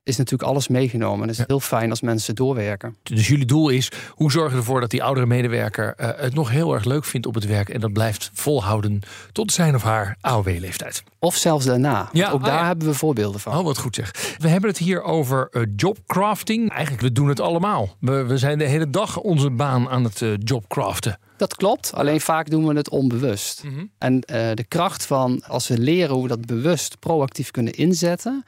[0.08, 1.22] is natuurlijk alles meegenomen.
[1.22, 2.96] En het is heel fijn als mensen doorwerken.
[3.02, 6.50] Dus jullie doel is, hoe zorgen we ervoor dat die oudere medewerker eh, het nog
[6.50, 9.00] heel erg leuk vindt op het werk en dat blijft volhouden
[9.32, 11.02] tot zijn of haar AOW-leeftijd?
[11.18, 12.08] Of zelfs daarna.
[12.12, 12.66] Ja, ook oh daar ja.
[12.66, 13.56] hebben we voorbeelden van.
[13.56, 14.36] Oh, wat goed zeg.
[14.38, 16.70] We hebben het hier over eh, jobcrafting.
[16.70, 17.96] Eigenlijk, we doen het allemaal.
[18.00, 21.18] We, we zijn de hele dag onze baan aan het eh, jobcraften.
[21.36, 23.64] Dat klopt, alleen vaak doen we het onbewust.
[23.98, 28.44] En eh, de kracht van als we leren hoe we dat bewust proactief kunnen inzetten,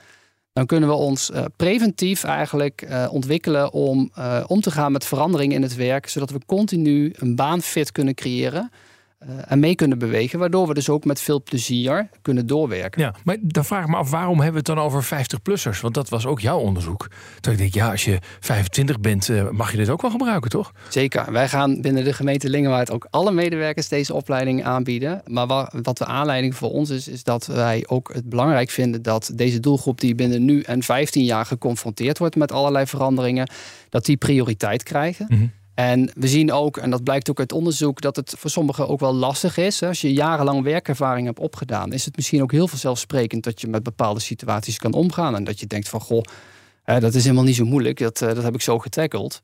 [0.53, 5.05] dan kunnen we ons eh, preventief eigenlijk eh, ontwikkelen om eh, om te gaan met
[5.05, 8.71] veranderingen in het werk, zodat we continu een baanfit kunnen creëren
[9.21, 13.01] eh, en mee kunnen bewegen, waardoor we dus ook met veel plezier kunnen doorwerken.
[13.03, 15.81] Ja, maar dan vraag ik me af, waarom hebben we het dan over 50-plussers?
[15.81, 17.09] Want dat was ook jouw onderzoek.
[17.41, 20.51] Toen ik denk, ja, als je 25 bent, eh, mag je dit ook wel gebruiken,
[20.51, 20.73] toch?
[20.89, 21.33] Zeker.
[21.33, 25.23] Wij gaan binnen de gemeente Lingewaard ook alle medewerkers deze opleiding aanbieden.
[25.27, 29.03] Maar wa- wat de aanleiding voor ons is, is dat wij ook het belangrijk vinden
[29.03, 33.51] dat deze doelgroep die binnen nu en 15 jaar geconfronteerd wordt met allerlei veranderingen,
[33.89, 35.27] dat die prioriteit krijgen.
[35.29, 35.47] Mhm.
[35.81, 39.01] En we zien ook, en dat blijkt ook uit onderzoek, dat het voor sommigen ook
[39.01, 39.83] wel lastig is.
[39.83, 43.83] Als je jarenlang werkervaring hebt opgedaan, is het misschien ook heel vanzelfsprekend dat je met
[43.83, 45.35] bepaalde situaties kan omgaan.
[45.35, 46.23] En dat je denkt van goh,
[46.85, 49.41] dat is helemaal niet zo moeilijk, dat, dat heb ik zo getackeld.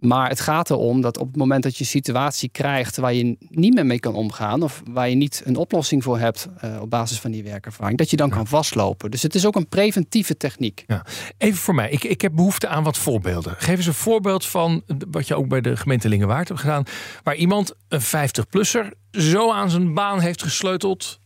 [0.00, 3.36] Maar het gaat erom dat op het moment dat je een situatie krijgt waar je
[3.48, 6.90] niet meer mee kan omgaan, of waar je niet een oplossing voor hebt uh, op
[6.90, 9.10] basis van die werkervaring, dat je dan kan vastlopen.
[9.10, 10.84] Dus het is ook een preventieve techniek.
[10.86, 11.06] Ja.
[11.38, 13.54] Even voor mij, ik, ik heb behoefte aan wat voorbeelden.
[13.58, 16.84] Geef eens een voorbeeld van wat je ook bij de gemeente Lingewaard hebt gedaan,
[17.22, 21.18] waar iemand, een 50-plusser, zo aan zijn baan heeft gesleuteld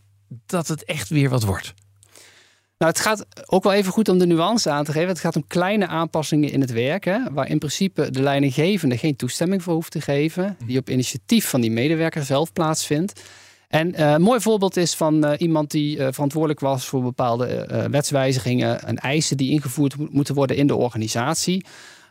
[0.47, 1.75] dat het echt weer wat wordt.
[2.79, 5.09] Nou, het gaat ook wel even goed om de nuance aan te geven.
[5.09, 9.17] Het gaat om kleine aanpassingen in het werk, hè, waar in principe de leidinggevende geen
[9.17, 13.23] toestemming voor hoeft te geven, die op initiatief van die medewerker zelf plaatsvindt.
[13.69, 17.87] En uh, een mooi voorbeeld is van uh, iemand die uh, verantwoordelijk was voor bepaalde
[17.91, 21.65] wetswijzigingen en eisen die ingevoerd moeten worden in de organisatie.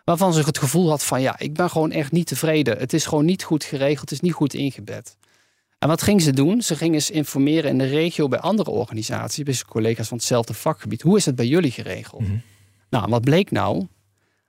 [0.04, 2.78] Waarvan ze het gevoel had van ja, ik ben gewoon echt niet tevreden.
[2.78, 5.16] Het is gewoon niet goed geregeld, het is niet goed ingebed.
[5.84, 6.62] En wat ging ze doen?
[6.62, 11.02] Ze ging eens informeren in de regio bij andere organisaties, bij collega's van hetzelfde vakgebied.
[11.02, 12.22] Hoe is het bij jullie geregeld?
[12.28, 12.42] Mm
[12.90, 13.88] Nou, wat bleek nou?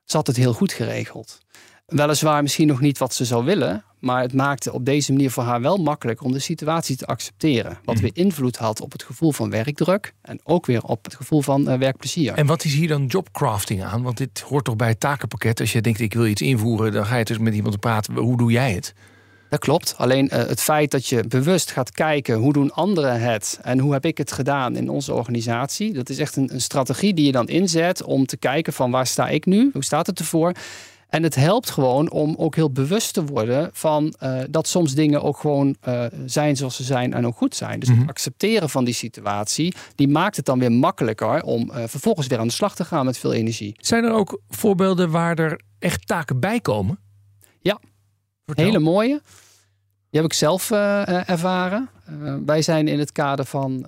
[0.05, 1.39] Ze had het heel goed geregeld.
[1.87, 5.43] Weliswaar misschien nog niet wat ze zou willen, maar het maakte op deze manier voor
[5.43, 7.79] haar wel makkelijk om de situatie te accepteren.
[7.85, 8.05] Wat mhm.
[8.05, 11.71] weer invloed had op het gevoel van werkdruk en ook weer op het gevoel van
[11.71, 12.33] uh, werkplezier.
[12.33, 14.03] En wat is hier dan jobcrafting aan?
[14.03, 15.61] Want dit hoort toch bij het takenpakket.
[15.61, 18.15] Als je denkt ik wil iets invoeren, dan ga je dus met iemand praten.
[18.15, 18.95] Hoe doe jij het?
[19.49, 19.95] Dat klopt.
[19.97, 23.93] Alleen uh, het feit dat je bewust gaat kijken hoe doen anderen het en hoe
[23.93, 25.93] heb ik het gedaan in onze organisatie.
[25.93, 29.07] Dat is echt een, een, strategie die je dan inzet om te kijken van waar
[29.07, 29.71] sta ik nu?
[29.73, 30.53] Hoe staat het ervoor?
[31.09, 35.23] En het helpt gewoon om ook heel bewust te worden van uh, dat soms dingen
[35.23, 37.81] ook gewoon uh, zijn zoals ze zijn en ook goed zijn.
[37.81, 38.09] Dus het mhm.
[38.09, 42.53] accepteren van die situatie, die maakt het dan weer makkelijker om vervolgens weer aan de
[42.53, 43.77] slag te gaan met veel energie.
[43.79, 46.99] Zijn er ook voorbeelden waar er echt taken bij komen?
[47.61, 47.81] Ja,
[48.45, 49.23] hele mooie.
[50.11, 51.89] Die heb ik zelf uh, ervaren.
[52.11, 53.87] Uh, wij zijn in het kader van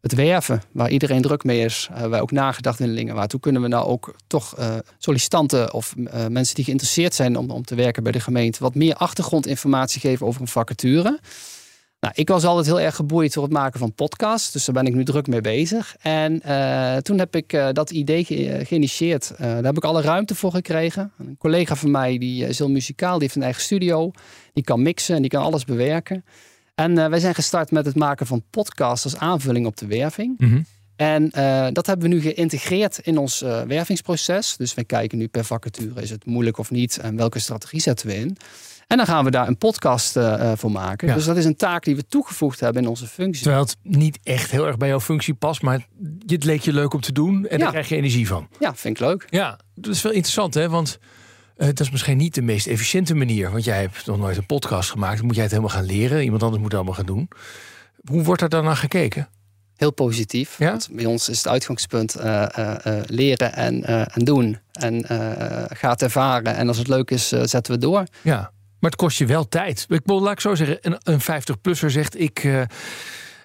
[0.00, 3.32] het werven, waar iedereen druk mee is, wij ook nagedacht in Lingenwaard.
[3.32, 4.54] Hoe kunnen we nou ook toch
[4.98, 5.94] sollicitanten of
[6.28, 10.26] mensen die geïnteresseerd zijn om, om te werken bij de gemeente wat meer achtergrondinformatie geven
[10.26, 11.20] over een vacature?
[12.04, 14.52] Nou, ik was altijd heel erg geboeid door het maken van podcasts.
[14.52, 15.96] Dus daar ben ik nu druk mee bezig.
[16.00, 19.30] En uh, toen heb ik uh, dat idee ge geïnitieerd.
[19.32, 21.12] Uh, daar heb ik alle ruimte voor gekregen.
[21.18, 24.10] Een collega van mij, die is heel muzikaal, die heeft een eigen studio.
[24.52, 26.24] Die kan mixen en die kan alles bewerken.
[26.74, 30.34] En wij zijn gestart met het maken van podcasts als aanvulling op de werving.
[30.38, 30.64] Mm -hmm.
[30.96, 31.30] En
[31.72, 34.56] dat hebben we nu geïntegreerd in ons wervingsproces.
[34.56, 36.98] Dus we kijken nu per vacature, is het moeilijk of niet?
[36.98, 38.36] En welke strategie zetten we in?
[38.86, 41.14] En dan gaan we daar een podcast uh, voor maken.
[41.14, 43.42] Dus dat is een taak die we toegevoegd hebben in onze functie.
[43.42, 45.86] Terwijl het niet echt heel erg bij jouw functie past, maar
[46.26, 48.48] het leek je leuk om te doen en daar krijg je energie van.
[48.60, 49.26] Ja, vind ik leuk.
[49.30, 50.68] Ja, dat is wel interessant, hè?
[50.68, 50.98] Want
[51.56, 53.50] uh, dat is misschien niet de meest efficiënte manier.
[53.50, 55.16] Want jij hebt nog nooit een podcast gemaakt.
[55.16, 56.22] Dan moet jij het helemaal gaan leren.
[56.22, 57.28] Iemand anders moet het allemaal gaan doen.
[58.04, 59.28] Hoe wordt er dan naar gekeken?
[59.76, 60.58] Heel positief.
[60.58, 60.70] Ja?
[60.70, 62.46] Want bij ons is het uitgangspunt uh,
[63.06, 64.58] leren en, en doen.
[64.72, 65.04] En
[65.68, 66.54] gaat ervaren.
[66.54, 68.04] En als het leuk is, zetten we door.
[68.22, 68.52] Ja.
[68.84, 69.86] Maar het kost je wel tijd.
[69.88, 72.44] Ik wil, laat ik zo zeggen, een, een 50-plusser zegt ik.
[72.44, 72.62] Uh,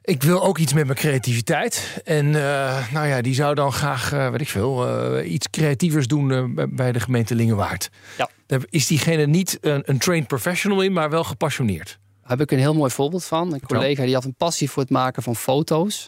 [0.01, 2.01] ik wil ook iets met mijn creativiteit.
[2.03, 6.53] En uh, nou ja, die zou dan graag, uh, weet ik veel, iets creatievers doen
[6.69, 7.89] bij de gemeente Lingewaard.
[8.17, 8.29] Ja.
[8.45, 11.99] Daar is diegene niet een, een trained professional in, maar wel gepassioneerd.
[12.21, 13.53] Daar heb ik een heel mooi voorbeeld van.
[13.53, 16.07] Een collega die had een passie voor het maken van foto's.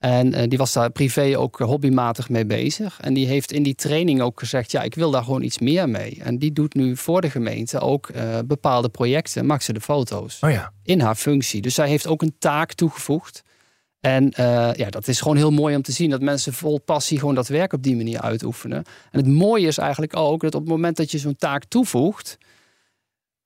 [0.00, 2.98] En uh, die was daar privé ook hobbymatig mee bezig.
[3.00, 5.88] En die heeft in die training ook gezegd: ja, ik wil daar gewoon iets meer
[5.88, 6.18] mee.
[6.22, 10.38] En die doet nu voor de gemeente ook uh, bepaalde projecten, maakt ze de foto's.
[10.40, 10.72] Oh ja.
[10.82, 11.60] In haar functie.
[11.60, 13.42] Dus zij heeft ook een taak toegevoegd.
[14.00, 17.18] En uh, ja, dat is gewoon heel mooi om te zien dat mensen vol passie
[17.18, 18.84] gewoon dat werk op die manier uitoefenen.
[19.10, 22.38] En het mooie is eigenlijk ook dat op het moment dat je zo'n taak toevoegt,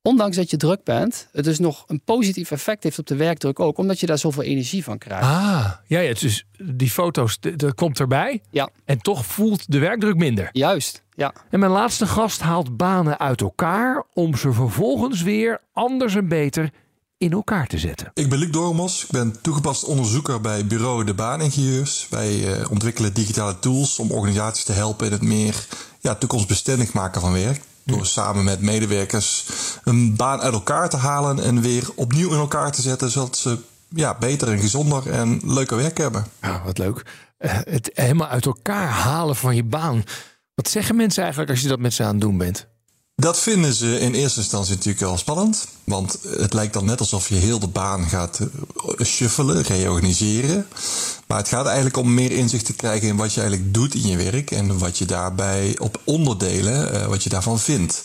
[0.07, 3.61] ondanks dat je druk bent, het dus nog een positief effect heeft op de werkdruk
[3.61, 5.25] ook, omdat je daar zoveel energie van krijgt.
[5.25, 8.43] Ah, ja, ja dus die foto's, dat komt erbij.
[8.51, 8.69] Ja.
[8.85, 10.49] En toch voelt de werkdruk minder.
[10.53, 11.35] Juist, ja.
[11.51, 16.71] En mijn laatste gast haalt banen uit elkaar om ze vervolgens weer anders en beter
[17.19, 18.11] in elkaar te zetten.
[18.15, 22.07] Ik ben Luc Dormos, ik ben toegepast onderzoeker bij bureau De Baaningenieurs.
[22.11, 25.67] Wij uh, ontwikkelen digitale tools om organisaties te helpen in het meer
[26.01, 27.61] ja, toekomstbestendig maken van werk.
[27.85, 29.47] Door samen met medewerkers
[29.85, 33.59] een baan uit elkaar te halen en weer opnieuw in elkaar te zetten, zodat ze
[33.89, 36.27] ja, beter en gezonder en leuker werk hebben.
[36.43, 37.03] Ja, wat leuk.
[37.39, 40.05] Uh, het helemaal uit elkaar halen van je baan.
[40.55, 42.67] Wat zeggen mensen eigenlijk als je dat met ze aan het doen bent?
[43.17, 45.67] Dat vinden ze in eerste instantie natuurlijk wel spannend.
[45.85, 50.67] Want het lijkt dan net alsof je heel de baan gaat eh, shuffelen, reorganiseren.
[51.27, 54.07] Maar het gaat eigenlijk om meer inzicht te krijgen in wat je eigenlijk doet in
[54.07, 54.51] je werk.
[54.51, 58.03] En wat je daarbij op onderdelen, uh, wat je daarvan vindt.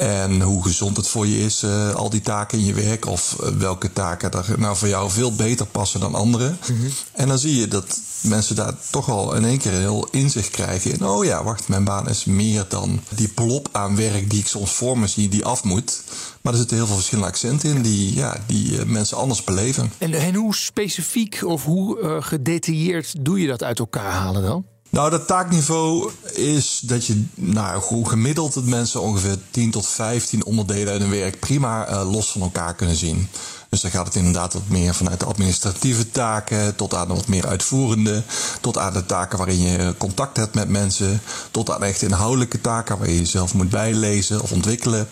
[0.00, 3.06] En hoe gezond het voor je is, uh, al die taken in je werk.
[3.06, 6.48] Of uh, welke taken er nou voor jou veel beter passen dan andere.
[6.48, 6.90] Mm -hmm.
[7.12, 10.92] En dan zie je dat mensen daar toch al in één keer heel inzicht krijgen
[10.92, 11.06] in...
[11.06, 14.72] oh ja, wacht, mijn baan is meer dan die plop aan werk die ik soms
[14.72, 16.02] voor me zie, die af moet.
[16.40, 19.92] Maar er zitten heel veel verschillende accenten in die, ja, die uh, mensen anders beleven.
[19.98, 24.64] En, en hoe specifiek of hoe gedetailleerd doe je dat uit elkaar halen dan?
[24.90, 30.44] Nou, dat taakniveau is dat je, nou, hoe gemiddeld het mensen ongeveer 10 tot 15
[30.44, 33.28] onderdelen uit hun werk prima uh, los van elkaar kunnen zien.
[33.68, 37.28] Dus dan gaat het inderdaad wat meer vanuit de administratieve taken, tot aan de wat
[37.28, 38.22] meer uitvoerende,
[38.60, 42.98] tot aan de taken waarin je contact hebt met mensen, tot aan echt inhoudelijke taken
[42.98, 45.08] waar je jezelf moet bijlezen of ontwikkelen.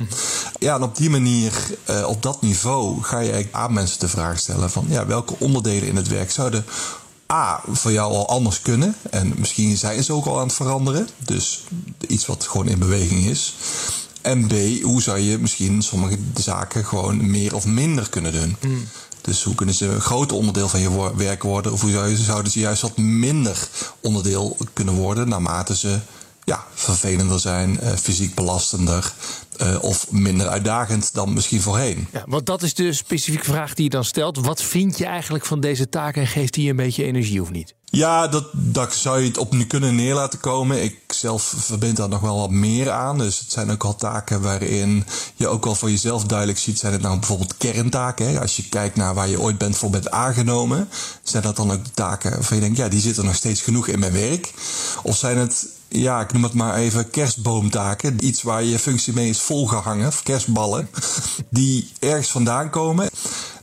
[0.58, 1.52] Ja, en op die manier,
[1.90, 5.34] uh, op dat niveau, ga je eigenlijk aan mensen de vraag stellen van, ja, welke
[5.38, 6.64] onderdelen in het werk zouden
[7.32, 8.94] A, voor jou al anders kunnen.
[9.10, 11.08] En misschien zijn ze ook al aan het veranderen.
[11.18, 11.64] Dus
[12.06, 13.54] iets wat gewoon in beweging is.
[14.20, 18.56] En B, hoe zou je misschien sommige zaken gewoon meer of minder kunnen doen?
[18.60, 18.88] Mm.
[19.20, 21.72] Dus hoe kunnen ze een groot onderdeel van je werk worden?
[21.72, 23.68] Of hoe zouden ze juist wat minder
[24.00, 25.98] onderdeel kunnen worden naarmate ze
[26.44, 29.12] ja, vervelender zijn, uh, fysiek belastender
[29.62, 32.06] uh, of minder uitdagend dan misschien voorheen.
[32.12, 34.38] Ja, want dat is de specifieke vraag die je dan stelt.
[34.38, 37.74] Wat vind je eigenlijk van deze taken en geeft die een beetje energie of niet?
[37.90, 40.82] Ja, dat, dat zou je het op kunnen neer laten komen.
[40.82, 43.18] Ik zelf verbind daar nog wel wat meer aan.
[43.18, 46.78] Dus het zijn ook al taken waarin je ook al voor jezelf duidelijk ziet.
[46.78, 48.28] Zijn het nou bijvoorbeeld kerntaken?
[48.28, 48.40] Hè?
[48.40, 50.88] Als je kijkt naar waar je ooit bent voor bent aangenomen.
[51.22, 53.86] Zijn dat dan ook de taken waarvan je denkt, ja, die zitten nog steeds genoeg
[53.86, 54.52] in mijn werk?
[55.02, 58.24] Of zijn het ja, ik noem het maar even kerstboomtaken.
[58.24, 60.88] Iets waar je functie mee is volgehangen, of kerstballen,
[61.50, 63.08] die ergens vandaan komen.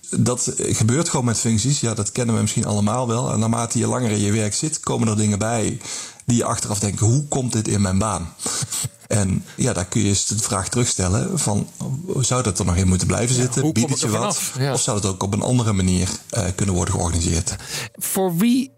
[0.09, 1.79] Dat gebeurt gewoon met functies.
[1.79, 3.31] Ja, dat kennen we misschien allemaal wel.
[3.31, 5.77] En naarmate je langer in je werk zit, komen er dingen bij
[6.25, 8.33] die je achteraf denken: hoe komt dit in mijn baan?
[9.07, 11.67] En ja, daar kun je eens de vraag terugstellen van
[12.19, 13.65] zou dat er nog in moeten blijven zitten?
[13.65, 14.51] Ja, Biedt het je wat?
[14.57, 14.73] Ja.
[14.73, 17.55] Of zou het ook op een andere manier uh, kunnen worden georganiseerd?
[17.93, 18.71] Voor wie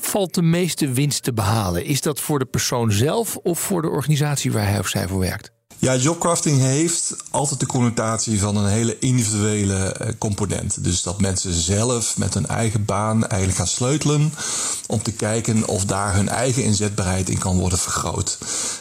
[0.00, 1.84] valt de meeste winst te behalen?
[1.84, 5.18] Is dat voor de persoon zelf of voor de organisatie waar hij of zij voor
[5.18, 5.50] werkt?
[5.80, 10.84] Ja, jobcrafting heeft altijd de connotatie van een hele individuele component.
[10.84, 14.32] Dus dat mensen zelf met hun eigen baan eigenlijk gaan sleutelen
[14.86, 18.38] om te kijken of daar hun eigen inzetbaarheid in kan worden vergroot.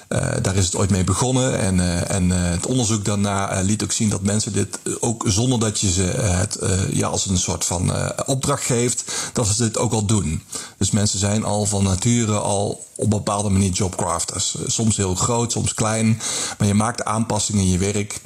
[0.10, 3.84] Uh, daar is het ooit mee begonnen en, uh, en uh, het onderzoek daarna liet
[3.84, 6.60] ook zien dat mensen dit ook zonder dat je ze het
[6.92, 7.92] ja, als een soort van
[8.26, 10.44] opdracht geeft, dat ze dit ook al doen.
[10.78, 14.56] Dus mensen zijn al van nature al op bepaalde manier jobcrafters.
[14.66, 16.22] Soms heel groot, soms klein,
[16.58, 18.22] maar je maakt aanpassingen in je werk.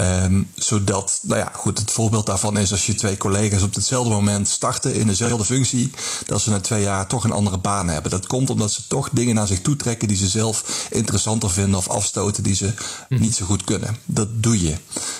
[0.00, 4.10] Um, zodat, nou ja, goed, het voorbeeld daarvan is als je twee collega's op hetzelfde
[4.10, 5.90] moment starten in dezelfde functie,
[6.26, 8.10] dat ze na twee jaar toch een andere baan hebben.
[8.10, 11.78] Dat komt omdat ze toch dingen naar zich toe trekken die ze zelf interessanter vinden
[11.78, 12.74] of afstoten die ze
[13.08, 13.20] hm.
[13.20, 13.96] niet zo goed kunnen.
[14.04, 14.74] Dat doe je.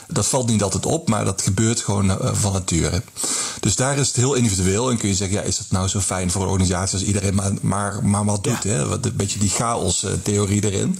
[0.09, 3.03] Dat valt niet altijd op, maar dat gebeurt gewoon uh, van nature.
[3.61, 6.01] Dus daar is het heel individueel en kun je zeggen, ja, is het nou zo
[6.01, 8.63] fijn voor een organisatie als iedereen maar, maar, maar wat doet?
[8.63, 8.71] Ja.
[8.71, 8.87] Hè?
[8.87, 10.99] Wat, een beetje die chaos-theorie erin.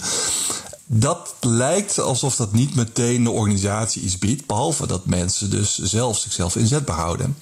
[0.85, 6.17] Dat lijkt alsof dat niet meteen de organisatie iets biedt, behalve dat mensen dus zelf
[6.17, 7.37] zichzelf inzetbaar houden.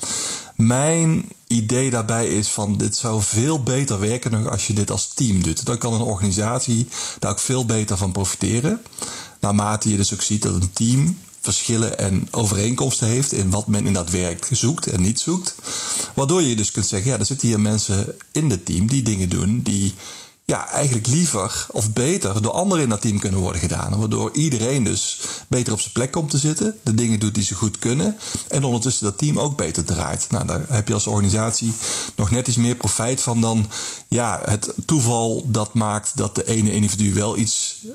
[0.55, 5.43] Mijn idee daarbij is van dit zou veel beter werken als je dit als team
[5.43, 5.65] doet.
[5.65, 6.87] Dan kan een organisatie
[7.19, 8.81] daar ook veel beter van profiteren.
[9.39, 13.85] Naarmate je dus ook ziet dat een team verschillen en overeenkomsten heeft in wat men
[13.85, 15.55] in dat werk zoekt en niet zoekt.
[16.13, 19.29] Waardoor je dus kunt zeggen, ja, er zitten hier mensen in het team die dingen
[19.29, 19.93] doen die
[20.53, 23.99] ja, eigenlijk liever of beter door anderen in dat team kunnen worden gedaan.
[23.99, 27.55] Waardoor iedereen dus beter op zijn plek komt te zitten, de dingen doet die ze
[27.55, 30.27] goed kunnen en ondertussen dat team ook beter draait.
[30.29, 31.73] Nou, daar heb je als organisatie
[32.15, 33.67] nog net iets meer profijt van dan
[34.13, 37.85] ja, het toeval dat maakt dat de ene individu wel iets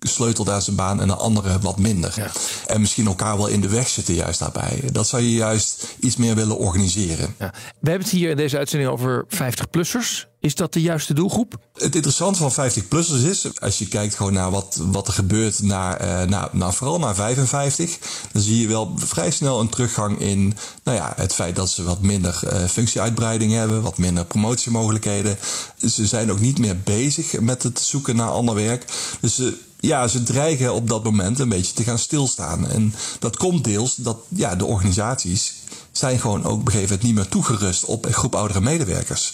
[0.00, 2.12] sleutelt aan zijn baan en de andere wat minder.
[2.16, 2.30] Ja.
[2.66, 4.82] En misschien elkaar wel in de weg zitten juist daarbij.
[4.92, 7.34] Dat zou je juist iets meer willen organiseren.
[7.38, 7.52] Ja.
[7.80, 10.26] We hebben het hier in deze uitzending over 50-plussers.
[10.40, 11.58] Is dat de juiste doelgroep?
[11.74, 16.02] Het interessante van 50-plussers is, als je kijkt gewoon naar wat, wat er gebeurt naar,
[16.02, 17.98] uh, naar, naar vooral naar 55,
[18.32, 21.82] dan zie je wel vrij snel een teruggang in nou ja, het feit dat ze
[21.82, 25.38] wat minder uh, functieuitbreiding hebben, wat minder promotiemogelijkheden.
[25.86, 28.84] Ze zijn ook niet meer bezig met het zoeken naar ander werk.
[29.20, 32.68] Dus ze ja, ze dreigen op dat moment een beetje te gaan stilstaan.
[32.68, 35.52] En dat komt deels dat ja, de organisaties
[35.98, 39.32] zijn gewoon ook op een gegeven moment niet meer toegerust op een groep oudere medewerkers.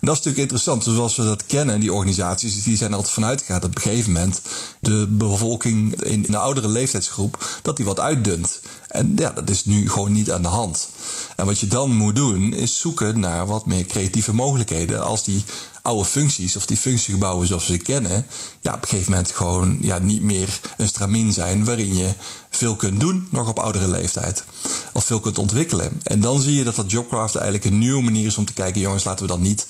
[0.00, 0.84] En dat is natuurlijk interessant.
[0.84, 4.12] Zoals we dat kennen, die organisaties, die zijn altijd vanuit gegaan dat op een gegeven
[4.12, 4.40] moment
[4.80, 8.60] de bevolking in de oudere leeftijdsgroep, dat die wat uitdunt.
[8.88, 10.88] En ja, dat is nu gewoon niet aan de hand.
[11.36, 15.44] En wat je dan moet doen, is zoeken naar wat meer creatieve mogelijkheden als die
[15.86, 18.26] oude functies of die functiegebouwen zoals we ze kennen,
[18.60, 22.12] ja, op een gegeven moment gewoon ja, niet meer een stramien zijn waarin je
[22.50, 24.44] veel kunt doen, nog op oudere leeftijd.
[24.92, 26.00] Of veel kunt ontwikkelen.
[26.02, 28.80] En dan zie je dat dat jobcraft eigenlijk een nieuwe manier is om te kijken,
[28.80, 29.66] jongens, laten we dan niet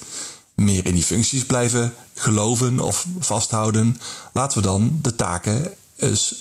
[0.54, 4.00] meer in die functies blijven geloven of vasthouden.
[4.32, 5.72] Laten we dan de taken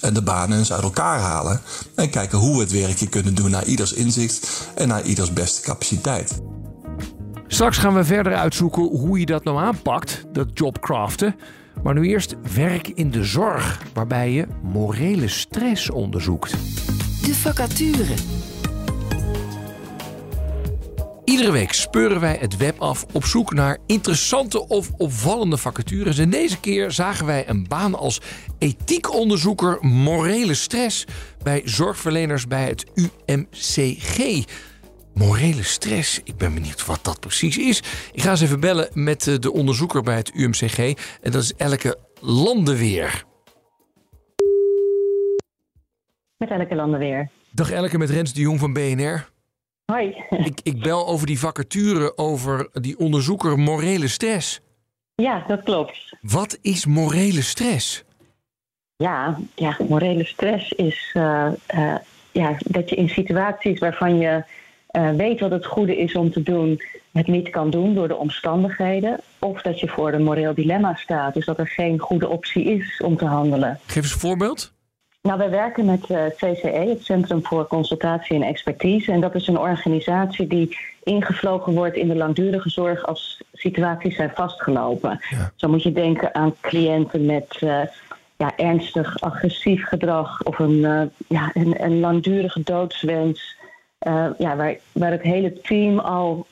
[0.01, 1.61] en de banen eens uit elkaar halen.
[1.95, 5.61] En kijken hoe we het werkje kunnen doen naar ieders inzicht en naar ieders beste
[5.61, 6.39] capaciteit.
[7.47, 11.35] Straks gaan we verder uitzoeken hoe je dat nou aanpakt, dat jobcraften.
[11.83, 16.51] Maar nu eerst werk in de zorg, waarbij je morele stress onderzoekt.
[17.21, 18.13] De vacature.
[21.25, 26.17] Iedere week speuren wij het web af op zoek naar interessante of opvallende vacatures.
[26.17, 28.21] En deze keer zagen wij een baan als
[28.57, 31.05] ethiekonderzoeker morele stress
[31.43, 34.45] bij zorgverleners bij het UMCG.
[35.15, 37.77] Morele stress, ik ben benieuwd wat dat precies is.
[38.11, 40.77] Ik ga eens even bellen met eh, de onderzoeker bij het UMCG.
[41.21, 43.23] En dat is Elke Landenweer.
[46.37, 47.29] Met Elke Landenweer.
[47.51, 49.29] Dag Elke, met Rens de Jong van BNR.
[49.85, 50.23] Hoi.
[50.49, 54.61] Ik, ik bel over die vacature over die onderzoeker morele stress.
[55.15, 56.15] Ja, dat klopt.
[56.21, 58.03] Wat is morele stress?
[58.95, 61.95] Ja, ja morele stress is uh, uh,
[62.31, 64.43] ja, dat je in situaties waarvan je
[64.95, 66.81] uh, weet wat het goede is om te doen,
[67.11, 69.19] het niet kan doen door de omstandigheden.
[69.39, 73.01] Of dat je voor een moreel dilemma staat, dus dat er geen goede optie is
[73.03, 73.79] om te handelen.
[73.85, 74.73] Geef eens een voorbeeld.
[75.21, 79.11] Nou, wij werken met uh, CCE, het Centrum voor Consultatie en Expertise.
[79.11, 84.31] En dat is een organisatie die ingevlogen wordt in de langdurige zorg als situaties zijn
[84.35, 85.19] vastgelopen.
[85.29, 85.51] Ja.
[85.55, 87.79] Zo moet je denken aan cliënten met uh,
[88.37, 93.54] ja, ernstig agressief gedrag of een, uh, ja, een, een langdurige doodswens.
[94.37, 96.47] Ja, waar, waar het hele team al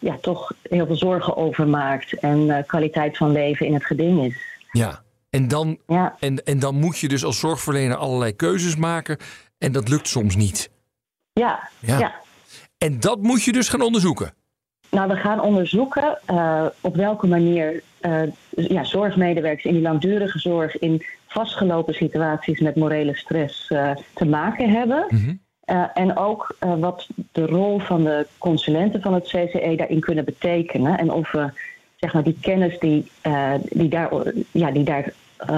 [0.00, 4.36] ja, toch heel veel zorgen over maakt en kwaliteit van leven in het geding is.
[4.70, 6.16] Ja, en dan, ja.
[6.20, 9.16] en, en dan moet je dus als zorgverlener allerlei keuzes maken.
[9.58, 10.70] En dat lukt soms niet.
[11.32, 11.98] Ja, ja.
[11.98, 12.14] ja.
[12.78, 14.34] En dat moet je dus gaan onderzoeken.
[14.90, 16.18] Nou, we gaan onderzoeken
[16.80, 17.82] op welke manier
[18.50, 23.66] ja, zorgmedewerkers in die langdurige zorg in vastgelopen situaties met morele stress
[24.14, 25.06] te maken hebben.
[25.66, 25.86] Mhm.
[25.94, 30.98] en ook wat de rol van de consulenten van het CCE daarin kunnen betekenen.
[30.98, 31.50] En of we
[31.96, 33.10] zeg maar, die kennis die,
[33.62, 34.10] die daar,
[34.50, 35.12] ja, die daar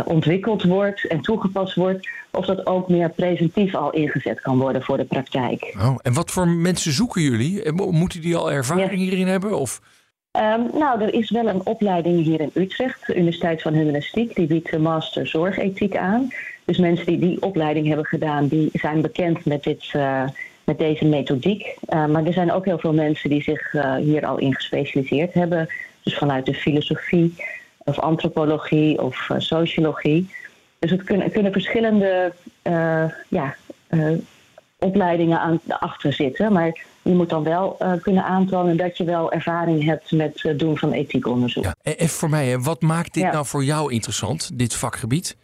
[0.05, 4.97] ontwikkeld wordt en toegepast wordt, of dat ook meer preventief al ingezet kan worden voor
[4.97, 5.75] de praktijk.
[5.79, 7.73] Oh, en wat voor mensen zoeken jullie?
[7.73, 8.97] Moeten die al ervaring ja.
[8.97, 9.59] hierin hebben?
[9.59, 9.81] Of?
[10.33, 14.47] Um, nou, er is wel een opleiding hier in Utrecht, de Universiteit van Humanistiek, die
[14.47, 16.29] biedt de master zorgethiek aan.
[16.69, 20.23] Dus mensen die die opleiding hebben gedaan, die zijn bekend met, dit, uh,
[20.65, 21.63] met deze methodiek.
[21.65, 25.69] Uh, maar er zijn ook heel veel mensen die zich hier al in gespecialiseerd hebben,
[26.03, 27.35] dus vanuit de filosofie
[27.79, 30.31] of antropologie of sociologie.
[30.79, 32.33] Dus het kunnen, kunnen verschillende
[33.29, 33.55] ja,
[34.79, 36.53] opleidingen aan, achter zitten.
[36.53, 40.79] Maar je moet dan wel kunnen aantonen dat je wel ervaring hebt met het doen
[40.79, 41.65] van ethiekonderzoek.
[41.65, 41.75] Ja.
[41.97, 43.33] En voor mij, wat maakt dit Ja.
[43.33, 45.37] nou voor jou interessant, dit vakgebied?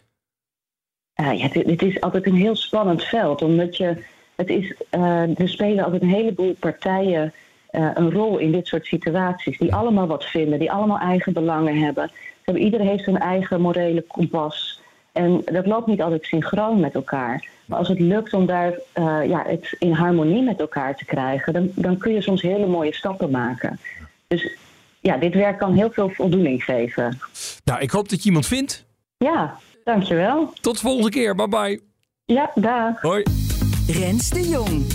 [1.15, 3.41] Ja, dit, dit is altijd een heel spannend veld.
[3.41, 4.03] Omdat je,
[4.35, 4.73] het is,
[5.37, 7.33] er spelen altijd een heleboel partijen
[7.75, 9.57] uh, een rol in dit soort situaties.
[9.57, 12.11] Die allemaal wat vinden, die allemaal eigen belangen hebben.
[12.55, 14.81] Iedereen heeft zijn eigen morele kompas.
[15.11, 17.47] En dat loopt niet altijd synchroon met elkaar.
[17.65, 21.53] Maar als het lukt om daar uh, ja, het in harmonie met elkaar te krijgen,
[21.53, 23.79] dan, dan kun je soms hele mooie stappen maken.
[24.27, 24.57] Dus
[24.99, 27.17] ja, dit werk kan heel veel voldoening geven.
[27.63, 28.85] Nou, ik hoop dat je iemand vindt.
[29.17, 30.53] Ja, dankjewel.
[30.61, 31.35] Tot de volgende keer.
[31.35, 31.81] Bye bye.
[32.25, 33.01] Ja, dag.
[33.01, 33.23] Hoi.
[33.87, 34.85] Rens de Jong.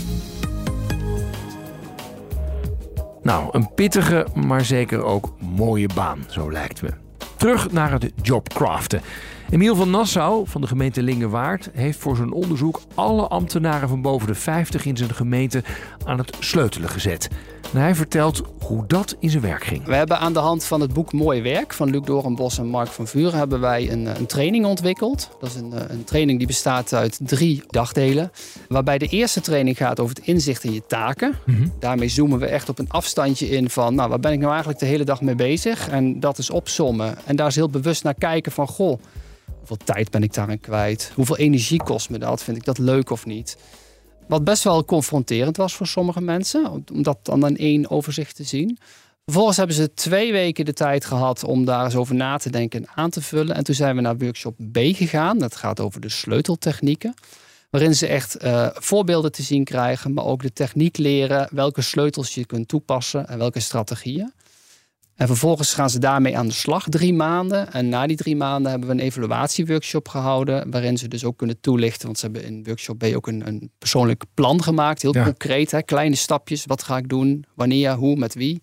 [3.21, 6.89] Nou, een pittige, maar zeker ook mooie baan, zo lijkt me.
[7.37, 9.01] Terug naar het jobcraften.
[9.49, 14.27] Emiel van Nassau van de gemeente Lingewaard heeft voor zijn onderzoek alle ambtenaren van boven
[14.27, 15.63] de 50 in zijn gemeente
[16.05, 17.29] aan het sleutelen gezet.
[17.73, 19.85] En hij vertelt hoe dat in zijn werk ging.
[19.85, 22.87] We hebben aan de hand van het boek Mooi Werk van Luc Doornbos en Mark
[22.87, 25.29] van Vuren hebben wij een, een training ontwikkeld.
[25.39, 28.31] Dat is een, een training die bestaat uit drie dagdelen.
[28.67, 31.35] Waarbij de eerste training gaat over het inzicht in je taken.
[31.45, 31.73] Mm-hmm.
[31.79, 34.79] Daarmee zoomen we echt op een afstandje in van, nou, waar ben ik nou eigenlijk
[34.79, 35.89] de hele dag mee bezig?
[35.89, 37.17] En dat is opsommen.
[37.25, 38.99] En daar is heel bewust naar kijken van, goh,
[39.57, 41.11] hoeveel tijd ben ik daarin kwijt?
[41.15, 42.43] Hoeveel energie kost me dat?
[42.43, 43.57] Vind ik dat leuk of niet?
[44.31, 48.43] Wat best wel confronterend was voor sommige mensen, om dat dan in één overzicht te
[48.43, 48.77] zien.
[49.23, 52.79] Vervolgens hebben ze twee weken de tijd gehad om daar eens over na te denken
[52.79, 53.55] en aan te vullen.
[53.55, 55.37] En toen zijn we naar workshop B gegaan.
[55.37, 57.13] Dat gaat over de sleuteltechnieken.
[57.69, 62.33] Waarin ze echt uh, voorbeelden te zien krijgen, maar ook de techniek leren welke sleutels
[62.33, 64.33] je kunt toepassen en welke strategieën.
[65.21, 67.73] En vervolgens gaan ze daarmee aan de slag drie maanden.
[67.73, 70.71] En na die drie maanden hebben we een evaluatieworkshop gehouden.
[70.71, 72.05] Waarin ze dus ook kunnen toelichten.
[72.05, 75.01] Want ze hebben in workshop B ook een, een persoonlijk plan gemaakt.
[75.01, 75.23] Heel Ja.
[75.23, 75.71] concreet.
[75.71, 75.81] Hè?
[75.81, 76.65] Kleine stapjes.
[76.65, 77.45] Wat ga ik doen?
[77.55, 77.91] Wanneer?
[77.93, 78.15] Hoe?
[78.15, 78.61] Met wie?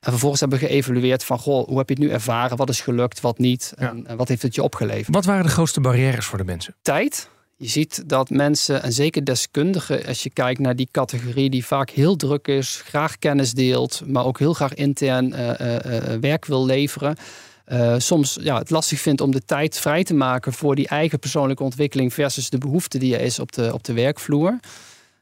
[0.00, 1.38] En vervolgens hebben we geëvalueerd van...
[1.38, 2.56] Goh, hoe heb je het nu ervaren?
[2.56, 3.20] Wat is gelukt?
[3.20, 3.72] Wat niet?
[3.76, 5.14] En, en wat heeft het je opgeleverd?
[5.14, 6.74] Wat waren de grootste barrières voor de mensen?
[6.82, 7.28] tijd.
[7.56, 11.90] Je ziet dat mensen, en zeker deskundigen, als je kijkt naar die categorie die vaak
[11.90, 16.44] heel druk is, graag kennis deelt, maar ook heel graag intern eh, eh, eh, werk
[16.44, 17.16] wil leveren.
[17.98, 21.62] soms ja, het lastig vindt om de tijd vrij te maken voor die eigen persoonlijke
[21.62, 24.58] ontwikkeling versus de behoefte die er is op de, op de werkvloer.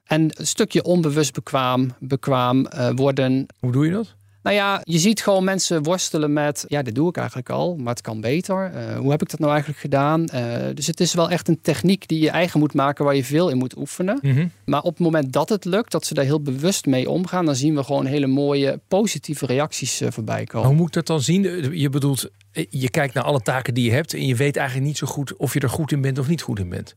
[0.05, 3.47] En een stukje onbewust bekwaam, bekwaam worden.
[3.59, 4.15] Hoe doe je dat?
[4.43, 7.93] Nou ja, je ziet gewoon mensen worstelen met, ja, dit doe ik eigenlijk al, maar
[7.93, 8.71] het kan beter.
[8.75, 10.27] Eh, hoe heb ik dat nou eigenlijk gedaan?
[10.27, 13.25] Eh, dus het is wel echt een techniek die je eigen moet maken, waar je
[13.25, 14.19] veel in moet oefenen.
[14.23, 14.47] Mhm.
[14.65, 17.57] Maar op het moment dat het lukt, dat ze daar heel bewust mee omgaan, dan
[17.57, 20.69] zien we gewoon hele mooie positieve reacties eh, voorbij komen.
[20.69, 21.79] Hoe moet ik dat dan zien?
[21.79, 22.31] Je bedoelt,
[22.71, 25.37] je kijkt naar alle taken die je hebt en je weet eigenlijk niet zo goed
[25.37, 26.95] of je er goed in bent of niet goed in bent.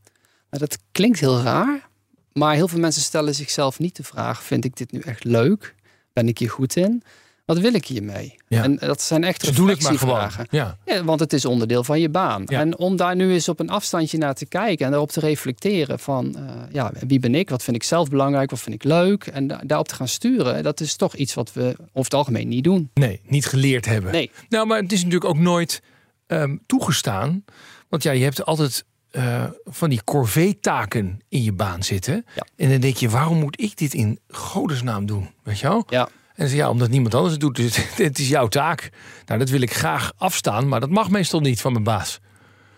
[0.50, 1.90] Nou, dat klinkt heel raar,
[2.34, 5.76] maar heel veel mensen stellen zichzelf niet de vraag: vind ik dit nu echt leuk?
[6.14, 7.04] Ben ik hier goed in?
[7.46, 8.36] Wat wil ik hiermee?
[8.48, 8.64] Ja.
[8.64, 10.48] En dat zijn echt Dus reflectievragen.
[10.50, 10.78] Ja.
[10.86, 12.44] Ja, want het is onderdeel van je baan.
[12.46, 12.60] Ja.
[12.60, 16.00] En om daar nu eens op een afstandje naar te kijken en daarop te reflecteren
[16.00, 17.50] van, eh, ja, wie ben ik?
[17.50, 18.50] Wat vind ik zelf belangrijk?
[18.50, 19.28] Wat vind ik leuk?
[19.28, 22.48] En da- daarop te gaan sturen, dat is toch iets wat we over het algemeen
[22.48, 22.90] niet doen.
[22.94, 24.12] Nee, niet geleerd hebben.
[24.12, 24.32] Nee.
[24.50, 25.82] Nou, maar het is natuurlijk ook nooit
[26.28, 27.44] ehm, toegestaan.
[27.90, 32.26] Want ja, je hebt altijd eh, van die corvée-taken in je baan zitten.
[32.36, 32.46] Ja.
[32.56, 35.30] En dan denk je, waarom moet ik dit in godesnaam doen?
[35.44, 35.84] Weet je wel?
[35.90, 36.10] Ja.
[36.36, 37.56] En je, ja, omdat niemand anders het doet.
[37.56, 38.90] Dus het is jouw taak.
[39.26, 42.20] Nou, dat wil ik graag afstaan, maar dat mag meestal niet van mijn baas.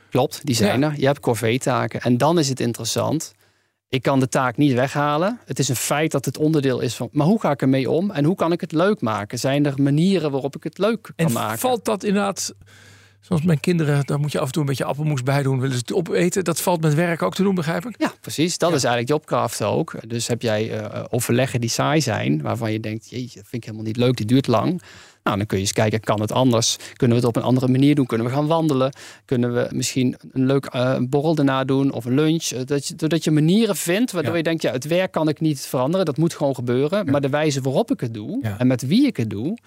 [0.09, 0.87] Klopt, die zijn Ja.
[0.91, 0.99] er.
[0.99, 2.01] Je hebt corvée-taken.
[2.01, 3.33] En dan is het interessant.
[3.89, 5.39] Ik kan de taak niet weghalen.
[5.45, 7.09] Het is een feit dat het onderdeel is van.
[7.11, 9.39] Maar hoe ga ik ermee om en hoe kan ik het leuk maken?
[9.39, 11.59] Zijn er manieren waarop ik het leuk kan En maken?
[11.59, 12.53] valt dat inderdaad,
[13.27, 15.75] zoals mijn kinderen, daar moet je af en toe een beetje appelmoes bij doen, willen
[15.75, 16.43] ze het opeten.
[16.43, 17.95] Dat valt met werk ook te doen, begrijp ik?
[17.97, 18.57] Ja, precies.
[18.57, 19.95] Dat is eigenlijk jobcraft ook.
[20.07, 23.63] Dus heb jij eh, overleggen die saai zijn, waarvan je denkt, jeetje, dat vind ik
[23.63, 24.81] helemaal niet leuk, die duurt lang.
[25.23, 26.77] Nou, dan kun je eens kijken, kan het anders?
[26.93, 28.05] Kunnen we het op een andere manier doen?
[28.05, 28.93] Kunnen we gaan wandelen?
[29.25, 32.43] Kunnen we misschien een leuk eh, borrel daarna doen of een lunch?
[32.51, 34.37] Eh, Dat je, doordat je manieren vindt waardoor Ja.
[34.37, 36.05] je denkt, ja, het werk kan ik niet veranderen.
[36.05, 37.11] Dat moet gewoon gebeuren.
[37.11, 38.59] Maar de wijze waarop ik het doe Ja.
[38.59, 39.57] en met wie ik het doe,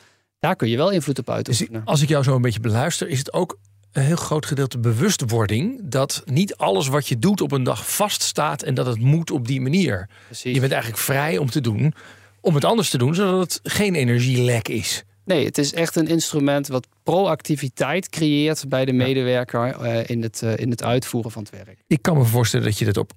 [0.40, 1.82] daar kun je wel invloed op Dus uitoefenen.
[1.84, 3.58] als ik jou zo een beetje beluister, is het ook
[3.92, 8.62] een heel groot gedeelte bewustwording dat niet alles wat je doet op een dag vaststaat
[8.62, 10.08] en dat het moet op die manier.
[10.26, 10.54] Precies.
[10.54, 11.94] Je bent eigenlijk vrij om te doen,
[12.40, 15.04] om het anders te doen, zodat het geen energielek is.
[15.24, 20.42] Nee, het is echt een instrument wat proactiviteit creëert bij de medewerker eh, in, het,
[20.42, 21.78] eh, in het uitvoeren van het werk.
[21.86, 23.12] Ik kan me voorstellen dat je dat op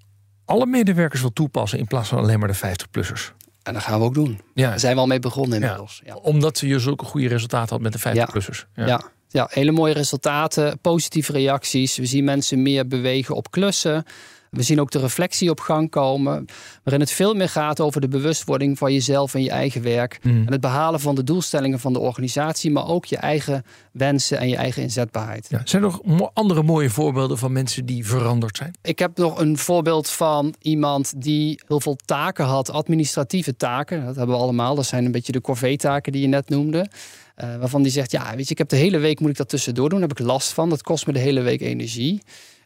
[0.46, 3.34] alle medewerkers wil toepassen in plaats van alleen maar de 50-plussers.
[3.64, 4.42] En dat gaan we ook doen.
[4.54, 4.70] Ja.
[4.70, 5.64] Daar zijn we al mee begonnen Ja.
[5.66, 6.02] inmiddels.
[6.06, 6.16] Ja.
[6.16, 8.66] Omdat je zulke goede resultaten had met de 50-plussers.
[8.76, 9.02] Ja.
[9.30, 9.48] Ja.
[9.52, 11.98] hele mooie resultaten, positieve reacties.
[11.98, 14.06] We zien mensen meer bewegen op klussen.
[14.54, 16.46] We zien ook de reflectie op gang komen.
[16.84, 20.20] Waarin het veel meer gaat over de bewustwording van jezelf en je eigen werk.
[20.24, 20.46] Mm.
[20.46, 22.72] En het behalen van de doelstellingen van de organisatie.
[22.72, 25.48] Maar ook je eigen wensen en je eigen inzetbaarheid.
[25.50, 25.62] Ja.
[25.64, 28.74] Zijn er nog andere mooie voorbeelden van mensen die veranderd zijn?
[28.82, 34.06] Ik heb nog een voorbeeld van iemand die heel veel taken had, administratieve taken.
[34.06, 34.76] Dat hebben we allemaal.
[34.76, 36.88] Dat zijn een beetje de corvée-taken die je net noemde.
[37.36, 39.50] Eh, waarvan die zegt, ja, weet je, ik heb de hele week moet ik dat
[39.50, 40.00] tussendoor doen.
[40.00, 40.70] Daar heb ik last van.
[40.70, 42.22] Dat kost me de hele week energie.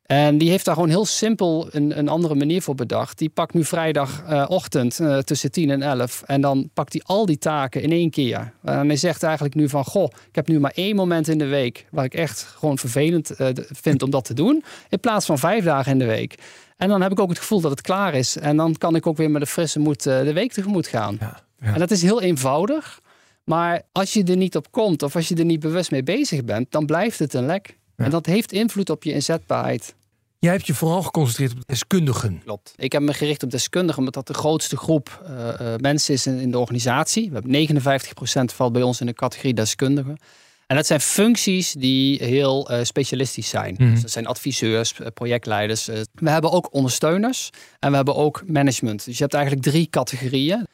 [0.08, 3.18] En die heeft daar gewoon heel simpel een, een andere manier voor bedacht.
[3.18, 6.24] Die pakt nu vrijdagochtend eh, tussen 10 en 11.
[6.26, 8.54] En dan pakt hij al die taken in één keer.
[8.64, 9.86] En hij zegt eigenlijk nu van...
[9.86, 11.86] Goh, ik heb nu maar één moment in de week...
[11.92, 14.64] waar ik echt gewoon vervelend eh, vind om dat te doen.
[14.90, 16.36] In plaats van vijf dagen in de week.
[16.78, 18.38] En dan heb ik ook het gevoel dat het klaar is.
[18.38, 21.18] En dan kan ik ook weer met een frisse moed eh, de week tegemoet gaan.
[21.20, 21.40] Ja.
[21.62, 21.74] Ja.
[21.74, 23.02] En dat is heel eenvoudig.
[23.44, 26.44] Maar als je er niet op komt of als je er niet bewust mee bezig
[26.44, 27.77] bent, dan blijft het een lek.
[28.06, 29.96] En dat heeft invloed op je inzetbaarheid.
[30.40, 32.42] Jij hebt je vooral geconcentreerd op deskundigen.
[32.44, 32.74] Klopt.
[32.76, 36.28] Ik heb me gericht op deskundigen, omdat dat de grootste groep eh, eh, mensen is
[36.28, 37.30] in, in de organisatie.
[37.30, 37.68] We hebben
[38.52, 40.18] 59% valt bij ons in de categorie deskundigen.
[40.68, 43.76] En dat zijn functies die heel eh, specialistisch zijn.
[43.78, 43.92] Mhm.
[43.92, 45.86] Dus dat zijn adviseurs, projectleiders.
[46.14, 49.06] We hebben ook ondersteuners en we hebben ook management.
[49.06, 50.68] Dus je hebt eigenlijk drie categorieën.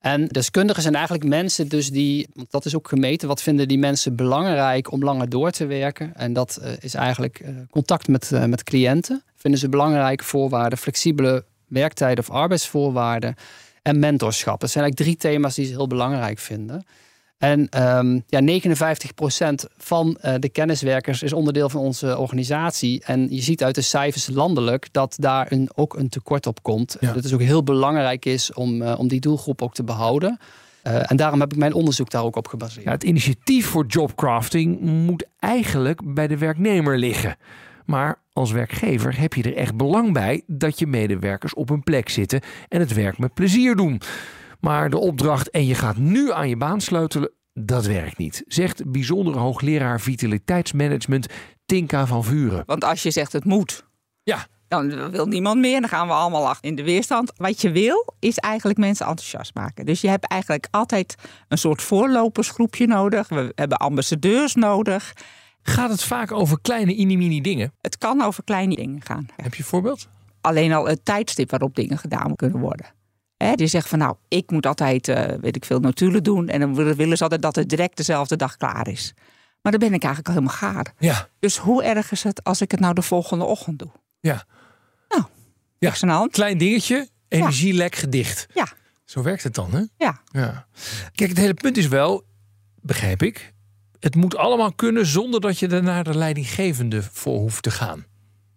[0.00, 3.78] En deskundigen zijn eigenlijk mensen dus die, want dat is ook gemeten, wat vinden die
[3.78, 6.14] mensen belangrijk om langer door te werken?
[6.14, 9.22] En dat eh, is eigenlijk eh, contact met, eh, met cliënten.
[9.34, 13.34] Vinden ze belangrijke voorwaarden, flexibele werktijden of arbeidsvoorwaarden
[13.82, 14.60] en mentorschap.
[14.60, 16.84] Dat zijn eigenlijk drie thema's die ze heel belangrijk vinden.
[17.38, 23.04] En ehm, ja, 59% van eh, de kenniswerkers is onderdeel van onze organisatie.
[23.04, 26.96] En je ziet uit de cijfers landelijk dat daar een, ook een tekort op komt.
[27.00, 27.12] Ja.
[27.12, 30.38] Dat het ook heel belangrijk is om, eh, om die doelgroep ook te behouden.
[30.82, 32.84] Eh, en daarom heb ik mijn onderzoek daar ook op gebaseerd.
[32.84, 37.36] Ja, het initiatief voor jobcrafting moet eigenlijk bij de werknemer liggen.
[37.84, 42.08] Maar als werkgever heb je er echt belang bij dat je medewerkers op hun plek
[42.08, 44.00] zitten en het werk met plezier doen.
[44.60, 48.42] Maar de opdracht en je gaat nu aan je baan sleutelen, dat werkt niet.
[48.46, 51.26] Zegt bijzondere hoogleraar vitaliteitsmanagement
[51.66, 52.62] Tinka van Vuren.
[52.66, 53.86] Want als je zegt het moet,
[54.22, 55.80] Ja, dan wil niemand meer.
[55.80, 57.32] Dan gaan we allemaal in de weerstand.
[57.36, 59.86] Wat je wil, is eigenlijk mensen enthousiast maken.
[59.86, 61.14] Dus je hebt eigenlijk altijd
[61.48, 63.28] een soort voorlopersgroepje nodig.
[63.28, 65.12] We hebben ambassadeurs nodig.
[65.62, 67.72] gaat het vaak over kleine inimini dingen?
[67.80, 69.26] Het kan over kleine dingen gaan.
[69.36, 70.08] Heb je een voorbeeld?
[70.40, 72.86] Alleen al het tijdstip waarop dingen gedaan kunnen worden.
[73.38, 76.48] Hè, die zegt van nou, ik moet altijd, eh, weet ik veel, notulen doen.
[76.48, 79.14] En dan willen ze altijd dat het direct dezelfde dag klaar is.
[79.62, 80.92] Maar dan ben ik eigenlijk al helemaal gaar.
[80.98, 83.90] Ja, Dus hoe erg is het als ik het nou de volgende ochtend doe?
[84.20, 84.44] ja.
[85.08, 85.22] Nou,
[85.78, 85.90] Ja.
[86.00, 86.32] aan de hand.
[86.32, 88.46] Klein dingetje, energielek gedicht.
[88.54, 88.68] Ja.
[89.04, 89.82] Zo werkt het dan, hè?
[89.96, 90.20] Ja.
[90.24, 90.66] Ja.
[91.14, 92.24] Kijk, het hele punt is wel,
[92.80, 93.54] begrijp ik,
[94.00, 98.04] het moet allemaal kunnen zonder dat je er naar de leidinggevende voor hoeft te gaan.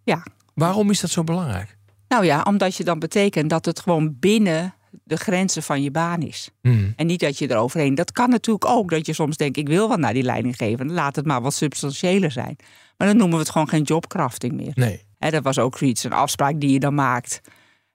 [0.03, 0.25] Ja.
[0.53, 1.77] Waarom is dat zo belangrijk?
[2.11, 6.21] Nou ja, omdat je dan betekent dat het gewoon binnen de grenzen van je baan
[6.21, 6.49] is.
[6.61, 6.93] Hmm.
[6.95, 7.95] En niet dat je eroverheen.
[7.95, 8.89] Dat kan natuurlijk ook.
[8.89, 10.93] Dat je soms denkt, ik wil wel naar die leidinggevende.
[10.93, 12.55] Laat het maar wat substantiëler zijn.
[12.97, 14.71] Maar dan noemen we het gewoon geen jobcrafting meer.
[14.75, 15.03] Nee.
[15.17, 17.41] Hè, dat was ook zoiets, een afspraak die je dan maakt.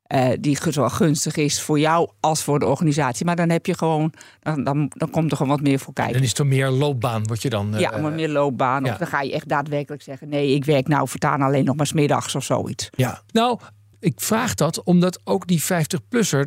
[0.03, 3.27] eh, die zo gunstig is voor jou als voor de organisatie.
[3.27, 6.13] Maar dan heb je gewoon, dan, dan, dan komt er gewoon wat meer voor kijken.
[6.15, 7.75] Dan is het meer loopbaan wat je dan...
[7.75, 8.85] eh, ja, maar meer loopbaan.
[8.85, 8.93] ja.
[8.93, 11.87] Of dan ga je echt daadwerkelijk zeggen: nee, ik werk nou voortaan alleen nog maar
[11.87, 12.91] 's middags of zoiets.
[12.97, 13.59] Ja, nou,
[14.01, 16.45] ik vraag dat omdat ook die 50-plusser,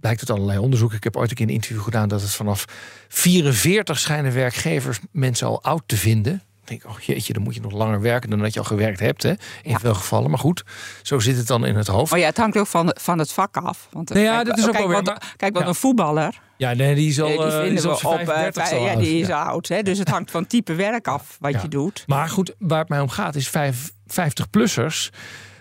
[0.00, 0.96] blijkt uit allerlei onderzoeken.
[0.96, 2.64] Ik heb ooit een keer een interview gedaan dat het vanaf
[3.08, 6.42] 44 schijnen werkgevers mensen al oud te vinden.
[6.64, 9.00] Ik denk, oh jeetje, dan moet je nog langer werken dan dat je al gewerkt
[9.00, 9.22] hebt.
[9.22, 9.32] Hè?
[9.62, 10.30] In veel gevallen.
[10.30, 10.62] Maar goed,
[11.02, 12.10] zo zit het dan in het hoofd.
[12.10, 13.88] Maar ja, het hangt ook van, van het vak af.
[13.92, 15.70] Want, eh, Nee, ja, kijk, dat is ook kijk, wel weer, maar- Kijk, want ja.
[15.70, 18.00] een voetballer, Ja, nee, die is al, eh, die eh, die is we op op,
[18.00, 19.00] zijn eh, 35 vij- al ja, oud.
[19.02, 19.42] die is Ja.
[19.42, 19.68] oud.
[19.68, 19.82] Hè?
[19.82, 22.04] Dus het hangt van type werk af wat je doet.
[22.06, 25.10] Maar goed, waar het mij om gaat is vijf- 50-plussers.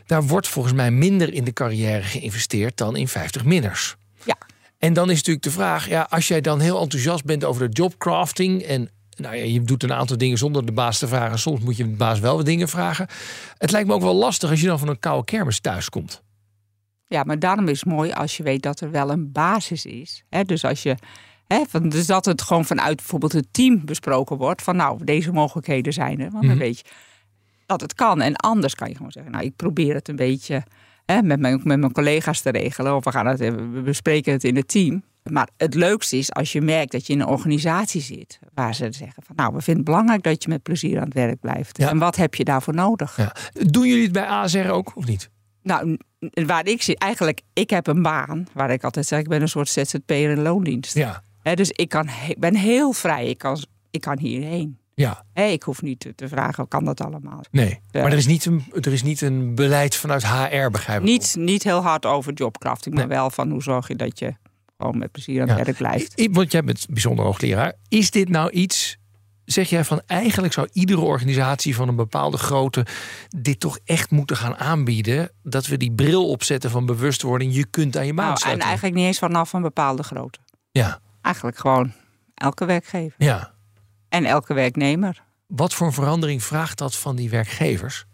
[0.09, 3.95] Daar wordt volgens mij minder in de carrière geïnvesteerd dan in 50-minners.
[4.23, 4.37] Ja.
[4.77, 7.75] En dan is natuurlijk de vraag, ja, als jij dan heel enthousiast bent over de
[7.81, 11.39] jobcrafting en nou ja, je doet een aantal dingen zonder de baas te vragen.
[11.39, 13.07] Soms moet je de baas wel wat dingen vragen.
[13.57, 16.21] Het lijkt me ook wel lastig als je dan van een koude kermis thuis komt.
[17.07, 20.23] Ja, maar daarom is het mooi als je weet dat er wel een basis is.
[20.45, 20.95] Dus als je.
[21.67, 24.61] Van, dus dat het gewoon vanuit bijvoorbeeld het team besproken wordt.
[24.61, 26.31] Van nou, deze mogelijkheden zijn er.
[26.31, 26.59] Want dan Mhm.
[26.59, 26.83] weet je
[27.69, 28.21] dat het kan.
[28.21, 30.63] En anders kan je gewoon zeggen, nou, ik probeer het een beetje
[31.05, 32.95] hè, met, mijn, met mijn collega's te regelen.
[32.95, 35.03] Of we, gaan het, we bespreken het in het team.
[35.23, 38.39] Maar het leukste is als je merkt dat je in een organisatie zit.
[38.53, 41.13] Waar ze zeggen van nou, we vinden het belangrijk dat je met plezier aan het
[41.13, 41.77] werk blijft.
[41.77, 41.89] Ja.
[41.89, 43.17] En wat heb je daarvoor nodig?
[43.17, 43.35] Ja.
[43.51, 45.29] Doen jullie het bij ASR ook of niet?
[45.63, 45.97] Nou,
[46.45, 49.47] waar ik zit, eigenlijk, ik heb een baan waar ik altijd zeg, ik ben een
[49.47, 50.93] soort ZZP'er in loondienst.
[50.93, 51.23] Ja.
[51.53, 53.57] Dus ik kan, ben heel vrij, ik kan,
[53.91, 54.78] ik kan hierheen.
[54.99, 57.41] Ja, Hè, ik hoef niet te, vragen, kan dat allemaal?
[57.51, 57.79] nee.
[57.91, 61.05] Maar er is, niet een, er is niet een beleid vanuit HR, begrijp ik.
[61.05, 63.17] Niet, niet heel hard over jobcrafting, maar Nee.
[63.17, 64.33] wel van hoe zorg je dat je
[64.77, 65.63] gewoon met plezier aan het Ja.
[65.63, 66.19] werk blijft.
[66.19, 67.73] I- Want jij bent bijzonder hoogleraar.
[67.87, 68.97] Is dit nou iets,
[69.45, 72.85] zeg jij van eigenlijk zou iedere organisatie van een bepaalde grootte
[73.29, 75.31] dit toch echt moeten gaan aanbieden?
[75.43, 78.95] Dat we die bril opzetten van bewustwording, je kunt aan je baan Nou, en eigenlijk
[78.95, 80.39] niet eens vanaf een bepaalde grootte.
[80.71, 81.91] Ja, Eigenlijk gewoon
[82.33, 83.57] elke werkgever ja.
[84.09, 85.23] En elke werknemer.
[85.47, 88.05] Wat voor verandering vraagt dat van die werkgevers?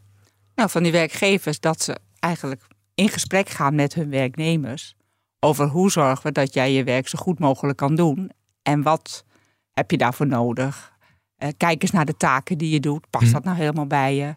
[0.56, 4.96] Nou, van die werkgevers dat ze eigenlijk in gesprek gaan met hun werknemers
[5.40, 8.32] over hoe zorgen we dat jij je werk zo goed mogelijk kan doen
[8.62, 9.26] en wat
[9.72, 10.94] heb je daarvoor nodig.
[11.36, 13.10] Eh, kijk eens naar de taken die je doet.
[13.10, 13.32] Past Hm.
[13.34, 14.36] dat nou helemaal bij je?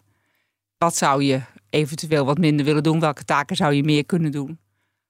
[0.78, 1.40] Wat zou je
[1.70, 3.00] eventueel wat minder willen doen?
[3.00, 4.58] Welke taken zou je meer kunnen doen?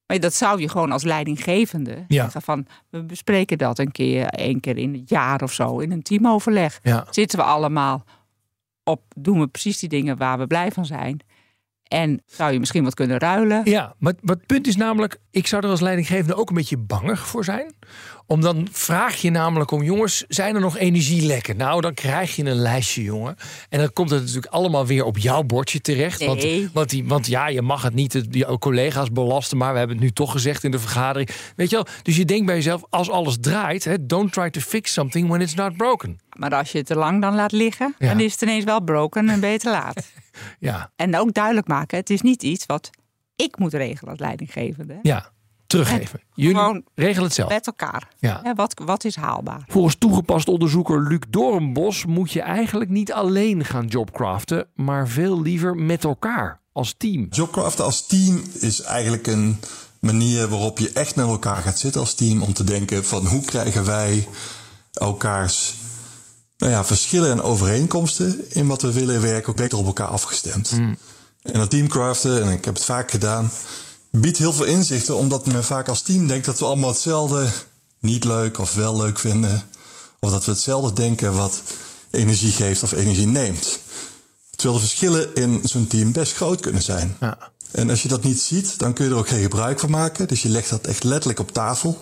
[0.08, 2.22] Maar dat zou je gewoon als leidinggevende Ja.
[2.22, 5.92] zeggen van we bespreken dat een keer, één keer in het jaar of zo in
[5.92, 6.80] een teamoverleg.
[6.82, 7.06] Ja.
[7.10, 8.04] Zitten we allemaal
[8.84, 11.20] op, doen we precies die dingen waar we blij van zijn.
[11.88, 13.60] En zou je misschien wat kunnen ruilen?
[13.64, 16.76] Ja, maar, maar het punt is namelijk, ik zou er als leidinggevende ook een beetje
[16.76, 17.74] bangig voor zijn.
[18.26, 21.56] Om dan vraag je namelijk om, jongens, zijn er nog energielekken?
[21.56, 23.36] Nou, dan krijg je een lijstje, jongen.
[23.68, 26.24] En dan komt het natuurlijk allemaal weer op jouw bordje terecht.
[26.24, 26.68] Want, Nee.
[26.72, 30.04] want, die, want ja, je mag het niet jouw collega's belasten, maar we hebben het
[30.04, 31.30] nu toch gezegd in de vergadering.
[31.56, 31.86] Weet je wel?
[32.02, 35.40] Dus je denkt bij jezelf, als alles draait, hè, don't try to fix something when
[35.40, 36.18] it's not broken.
[36.38, 38.08] Maar als je het te lang dan laat liggen, Ja.
[38.08, 40.06] dan is het ineens wel broken en te laat.
[40.58, 42.90] Ja, en ook duidelijk maken, het is niet iets wat
[43.36, 44.98] ik moet regelen als leidinggevende.
[45.02, 45.30] ja.
[45.66, 46.20] Teruggeven.
[46.34, 47.48] Jullie Gewoon regelen het zelf.
[47.48, 48.08] Met elkaar.
[48.18, 48.52] Ja.
[48.54, 49.64] Wat, wat is haalbaar?
[49.66, 55.74] Volgens toegepast onderzoeker Luc Doornbos moet je eigenlijk niet alleen gaan jobcraften, maar veel liever
[55.74, 57.26] met elkaar als team.
[57.30, 59.60] Jobcraften als team is eigenlijk een
[59.98, 63.44] manier waarop je echt met elkaar gaat zitten als team om te denken van hoe
[63.44, 64.28] krijgen wij
[64.92, 65.74] elkaars
[66.58, 70.70] nou ja, verschillen en overeenkomsten in wat we willen werken ook beter op elkaar afgestemd.
[71.42, 73.50] En dat teamcraften, en ik heb het vaak gedaan,
[74.10, 77.48] biedt heel veel inzichten omdat men vaak als team denkt dat we allemaal hetzelfde
[77.98, 79.62] niet leuk of wel leuk vinden.
[80.20, 81.62] Of dat we hetzelfde denken wat
[82.10, 83.78] energie geeft of energie neemt.
[84.50, 87.16] Terwijl de verschillen in zo'n team best groot kunnen zijn.
[87.20, 87.38] Ja.
[87.70, 90.28] En als je dat niet ziet, dan kun je er ook geen gebruik van maken.
[90.28, 91.98] Dus je legt dat echt letterlijk op tafel.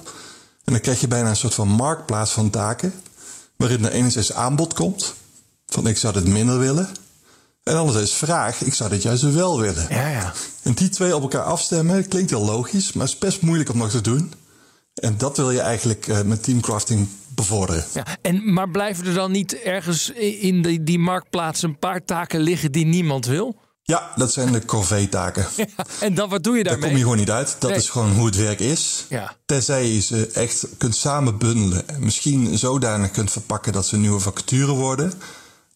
[0.65, 2.95] En dan krijg je bijna een soort van marktplaats van taken.
[3.57, 5.15] Waarin er enerzijds aanbod komt.
[5.67, 6.89] Van ik zou dit minder willen.
[7.63, 9.87] En anderzijds vraag, ik zou dit juist wel willen.
[9.89, 10.33] Ja, ja.
[10.63, 12.93] En die twee op elkaar afstemmen, klinkt heel logisch.
[12.93, 14.33] Maar is best moeilijk om nog te doen.
[14.95, 17.85] En dat wil je eigenlijk uh, met teamcrafting bevorderen.
[17.95, 22.41] Ja, en, maar blijven er dan niet ergens in die, die marktplaats een paar taken
[22.41, 23.57] liggen die niemand wil?
[23.93, 25.47] Ja, dat zijn de corvée-taken.
[25.57, 25.67] Ja,
[26.01, 26.81] en dan wat doe je daarmee?
[26.81, 27.57] Daar kom je gewoon niet uit.
[27.59, 27.79] Dat Nee.
[27.79, 29.05] is gewoon hoe het werk is.
[29.09, 29.37] Ja.
[29.45, 31.89] Tenzij je ze echt kunt samen bundelen.
[31.89, 35.13] En misschien zodanig kunt verpakken dat ze nieuwe vacature worden.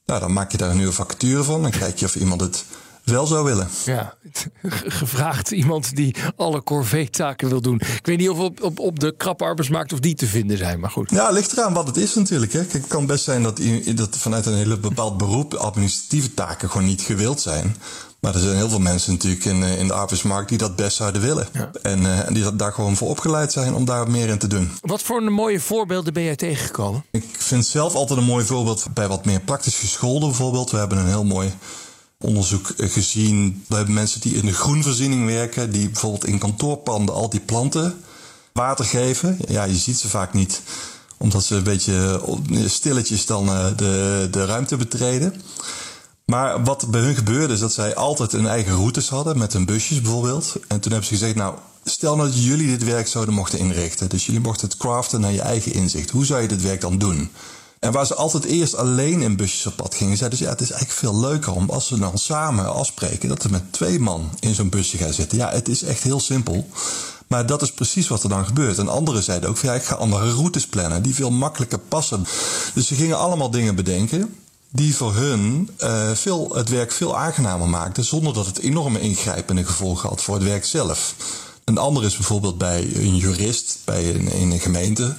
[0.06, 1.62] Nou, dan maak je daar een nieuwe vacature van.
[1.62, 2.64] Dan kijk je of iemand het
[3.10, 3.68] wel zou willen.
[3.84, 4.14] Ja,
[5.00, 7.80] gevraagd iemand die alle corvée-taken wil doen.
[7.80, 10.80] Ik weet niet of op, op, op de krappe arbeidsmarkt of die te vinden zijn,
[10.80, 11.10] maar goed.
[11.10, 12.52] Ja, het ligt eraan wat het is natuurlijk.
[12.52, 12.58] Hè.
[12.58, 13.60] Kijk, Het kan best zijn dat,
[13.94, 17.76] dat vanuit een hele bepaald beroep administratieve taken gewoon niet gewild zijn.
[18.20, 20.96] Maar er zijn heel veel mensen natuurlijk in, eh, in de arbeidsmarkt die dat best
[20.96, 21.48] zouden willen.
[21.82, 24.46] En, eh, en die dat daar gewoon voor opgeleid zijn om daar meer in te
[24.46, 24.70] doen.
[24.80, 27.04] Wat voor een mooie voorbeelden ben jij tegengekomen?
[27.10, 30.70] Ik vind zelf altijd een mooi voorbeeld bij wat meer praktisch gescholden bijvoorbeeld.
[30.70, 31.52] We hebben een heel mooi
[32.20, 33.64] onderzoek eh, gezien.
[33.68, 38.00] We hebben mensen die in de groenvoorziening werken, die bijvoorbeeld in kantoorpanden al die planten
[38.52, 39.38] water geven.
[39.48, 40.62] Ja, je ziet ze vaak niet,
[41.16, 45.42] omdat ze een beetje eh, stilletjes dan eh, de, de ruimte betreden.
[46.24, 49.64] Maar wat bij hun gebeurde is dat zij altijd hun eigen routes hadden met hun
[49.64, 50.56] busjes bijvoorbeeld.
[50.68, 51.54] En toen hebben ze gezegd, nou,
[51.84, 54.08] stel nou dat jullie dit werk zouden mochten inrichten.
[54.08, 56.10] Dus jullie mochten het craften naar je eigen inzicht.
[56.10, 57.30] Hoe zou je dit werk dan doen?
[57.80, 60.60] En waar ze altijd eerst alleen in busjes op pad gingen, zeiden ze, ja, het
[60.60, 64.30] is eigenlijk veel leuker om als we dan samen afspreken, dat we met twee man
[64.40, 65.38] in zo'n busje gaan zitten.
[65.38, 66.68] Ja, het is echt heel simpel.
[67.26, 68.78] Maar dat is precies wat er dan gebeurt.
[68.78, 72.26] En anderen zeiden ook, ja, ik ga andere routes plannen die veel makkelijker passen.
[72.74, 74.34] Dus ze gingen allemaal dingen bedenken
[74.70, 79.64] die voor hun eh, veel, het werk veel aangenamer maakten, zonder dat het enorme ingrijpende
[79.64, 81.14] gevolgen had voor het werk zelf.
[81.64, 85.16] Een ander is bijvoorbeeld bij een jurist bij een, in een gemeente.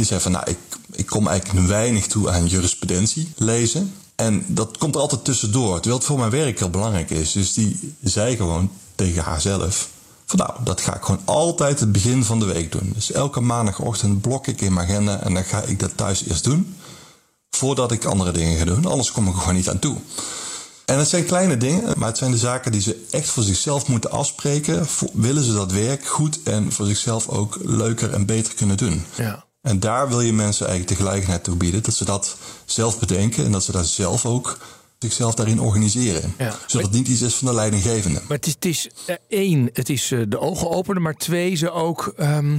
[0.00, 0.58] Die zei van, nou, ik,
[0.92, 3.94] ik kom eigenlijk weinig toe aan jurisprudentie lezen.
[4.14, 7.32] En dat komt er altijd tussendoor, terwijl het voor mijn werk heel belangrijk is.
[7.32, 9.88] Dus die zei gewoon tegen haarzelf...
[10.26, 12.92] van nou, dat ga ik gewoon altijd het begin van de week doen.
[12.94, 15.20] Dus elke maandagochtend blok ik in mijn agenda...
[15.22, 16.76] en dan ga ik dat thuis eerst doen...
[17.50, 18.86] voordat ik andere dingen ga doen.
[18.86, 19.96] Anders kom ik er gewoon niet aan toe.
[20.84, 23.88] En het zijn kleine dingen, maar het zijn de zaken die ze echt voor zichzelf
[23.88, 24.86] moeten afspreken.
[25.12, 29.04] Willen ze dat werk goed en voor zichzelf ook leuker en beter kunnen doen.
[29.16, 29.48] Ja.
[29.60, 33.44] En daar wil je mensen eigenlijk de gelegenheid toe bieden dat ze dat zelf bedenken
[33.44, 34.58] en dat ze daar zelf ook
[34.98, 36.34] zichzelf daarin organiseren.
[36.38, 36.54] Ja.
[36.66, 38.20] Zodat het niet iets is van de leidinggevende.
[38.28, 41.54] Maar het is, het is eh, één, het is eh, de ogen openen, maar twee,
[41.54, 42.58] ze ook ehm,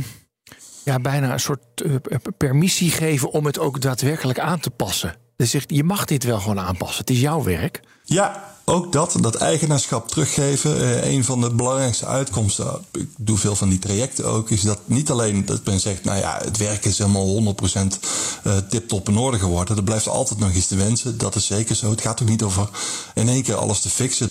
[0.83, 1.95] ja, bijna een soort eh,
[2.37, 5.15] permissie geven om het ook daadwerkelijk aan te passen.
[5.41, 6.97] Dus zegt, je mag dit wel gewoon aanpassen.
[6.97, 7.81] Het is jouw werk.
[8.03, 10.81] Ja, ook dat, dat eigenaarschap teruggeven.
[10.81, 14.79] Eh, een van de belangrijkste uitkomsten, ik doe veel van die trajecten ook, is dat
[14.85, 17.99] niet alleen dat men zegt, nou ja, het werk is helemaal 100%
[18.43, 19.77] eh, tip-top in orde geworden.
[19.77, 21.89] Er blijft altijd nog iets te wensen, dat is zeker zo.
[21.89, 22.69] Het gaat ook niet over
[23.13, 24.29] in één keer alles te fixen.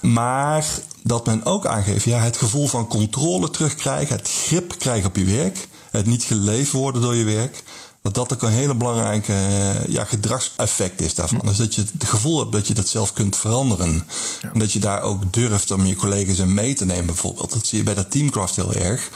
[0.00, 0.66] Maar
[1.02, 5.24] dat men ook aangeeft, ja, het gevoel van controle terugkrijgen, het grip krijgen op je
[5.24, 7.62] werk, het niet geleefd worden door je werk
[8.02, 11.40] dat dat ook een hele belangrijke eh, ja, gedragseffect is daarvan.
[11.44, 14.06] Dus dat je het gevoel hebt dat je dat zelf kunt veranderen.
[14.52, 17.52] En dat je daar ook durft om je collega's in mee te nemen bijvoorbeeld.
[17.52, 19.10] Dat zie je bij dat teamcraft heel erg.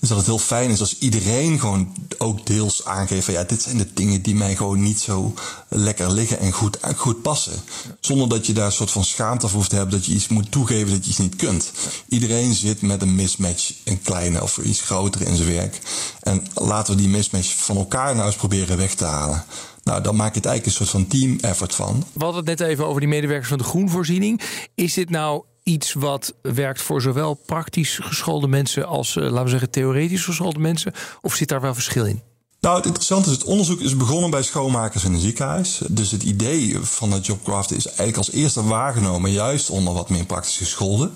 [0.00, 3.62] Dus dat het heel fijn is als iedereen gewoon ook deels aangeeft van ja, dit
[3.62, 5.34] zijn de dingen die mij gewoon niet zo
[5.68, 7.52] lekker liggen en goed, goed passen.
[8.00, 10.28] Zonder dat je daar een soort van schaamte voor hoeft te hebben dat je iets
[10.28, 11.70] moet toegeven dat je iets niet kunt.
[12.08, 15.78] Iedereen zit met een mismatch, een kleine of iets groter in zijn werk.
[16.20, 19.44] En laten we die mismatch van elkaar nou proberen weg te halen.
[19.82, 22.04] Nou, dan maak je het eigenlijk een soort van team effort van.
[22.12, 24.40] We hadden het net even over die medewerkers van de groenvoorziening.
[24.74, 29.50] Is dit nou iets wat werkt voor zowel praktisch geschoolde mensen als, eh, laten we
[29.50, 30.92] zeggen, theoretisch geschoolde mensen?
[31.20, 32.22] Of zit daar wel verschil in?
[32.60, 35.80] Nou, het interessante is, het onderzoek is begonnen bij schoonmakers in een ziekenhuis.
[35.88, 40.24] Dus het idee van het jobcraft is eigenlijk als eerste waargenomen, juist onder wat meer
[40.24, 41.12] praktisch gescholden.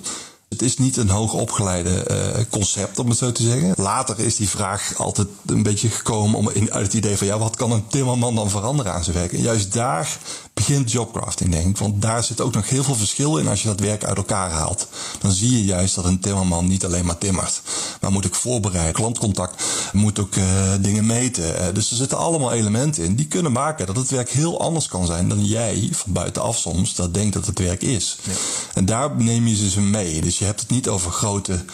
[0.55, 3.73] Het is niet een hoogopgeleide eh, concept, om het zo te zeggen.
[3.77, 7.39] Later is die vraag altijd een beetje gekomen om in, uit het idee van ja,
[7.39, 9.33] wat kan een timmerman dan veranderen aan zijn werk?
[9.33, 10.19] En juist daar
[10.55, 11.79] begint jobcrafting, denk ik.
[11.79, 14.51] Want daar zit ook nog heel veel verschil in als je dat werk uit elkaar
[14.51, 14.89] haalt.
[15.21, 17.63] Dan zie je juist dat een timmerman niet alleen maar timmert.
[18.01, 18.95] maar moet ook voorbereiden.
[18.95, 20.45] Klantcontact moet ook uh,
[20.81, 21.45] dingen meten.
[21.45, 24.89] Uh, dus er zitten allemaal elementen in die kunnen maken dat het werk heel anders
[24.89, 28.19] kan zijn dan jij van buitenaf soms dat denkt dat het werk is.
[28.23, 28.33] Ja.
[28.75, 30.21] En daar neem je ze mee.
[30.21, 31.65] Dus je hebt het niet over grote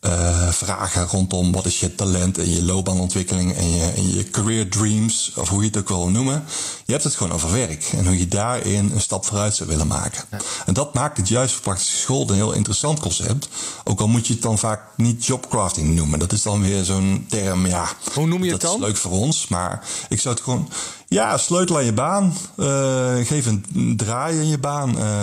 [0.00, 4.70] uh, vragen rondom wat is je talent en je loopbaanontwikkeling en je, en je career
[4.70, 6.44] dreams, of hoe je het ook wil noemen.
[6.88, 9.86] Je hebt het gewoon over werk en hoe je daarin een stap vooruit zou willen
[9.86, 10.24] maken.
[10.66, 13.48] En dat maakt het juist voor praktische school een heel interessant concept.
[13.84, 16.18] Ook al moet je het dan vaak niet jobcrafting noemen.
[16.18, 17.88] Dat is dan weer zo'n term, ja.
[18.14, 18.70] Hoe noem je het dan?
[18.70, 20.68] Dat is leuk voor ons, maar ik zou het gewoon
[21.08, 22.34] ja, sleutel aan je baan.
[22.56, 24.98] Uh, geef een draai in je baan.
[24.98, 25.22] Uh,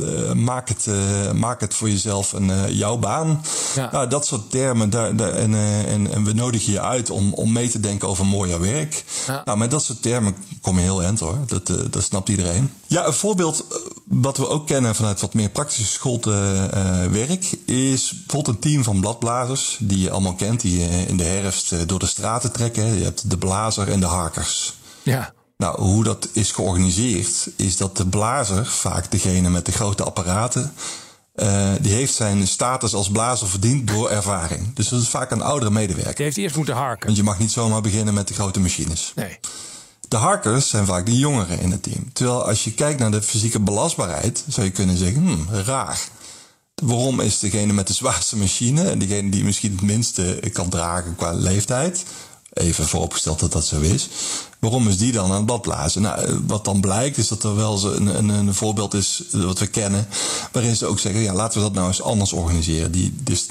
[0.00, 0.88] uh, maak, het,
[1.34, 3.42] maak het voor jezelf een, jouw baan.
[3.74, 3.88] Ja.
[3.92, 4.90] Nou, dat soort termen.
[4.90, 8.26] Daar, daar en, en, en, we nodigen je uit om, om mee te denken over
[8.26, 9.04] mooier werk.
[9.26, 9.42] Ja.
[9.44, 11.38] Nou, met dat soort termen kom heel eind hoor.
[11.46, 12.72] Dat, dat snapt iedereen.
[12.86, 13.64] Ja, een voorbeeld
[14.04, 17.52] wat we ook kennen vanuit wat meer praktische schoolwerk...
[17.64, 19.76] is bijvoorbeeld een team van bladblazers...
[19.80, 22.98] die je allemaal kent, die in de herfst door de straten trekken.
[22.98, 24.74] Je hebt de blazer en de harkers.
[25.02, 25.32] Ja.
[25.56, 30.72] Nou, hoe dat is georganiseerd, is dat de blazer, vaak degene met de grote apparaten,
[31.36, 34.74] uh, die heeft zijn status als blazer verdiend door ervaring.
[34.74, 36.14] Dus dat is vaak een oudere medewerker.
[36.14, 37.06] Die heeft eerst moeten harken.
[37.06, 39.12] Want je mag niet zomaar beginnen met de grote machines.
[39.14, 39.38] Nee.
[40.08, 42.12] De harkers zijn vaak de jongeren in het team.
[42.12, 46.08] Terwijl als je kijkt naar de fysieke belastbaarheid, zou je kunnen zeggen, hmm, raar.
[46.74, 51.16] Waarom is degene met de zwaarste machine en degene die misschien het minste kan dragen
[51.16, 52.04] qua leeftijd,
[52.52, 54.08] even vooropgesteld dat dat zo is.
[54.58, 56.02] Waarom is die dan aan het badblazen?
[56.02, 59.66] Nou, wat dan blijkt is dat er wel een, een, een voorbeeld is wat we
[59.66, 60.08] kennen,
[60.52, 62.92] waarin ze ook zeggen, ja, laten we dat nou eens anders organiseren.
[62.92, 63.46] Die, dus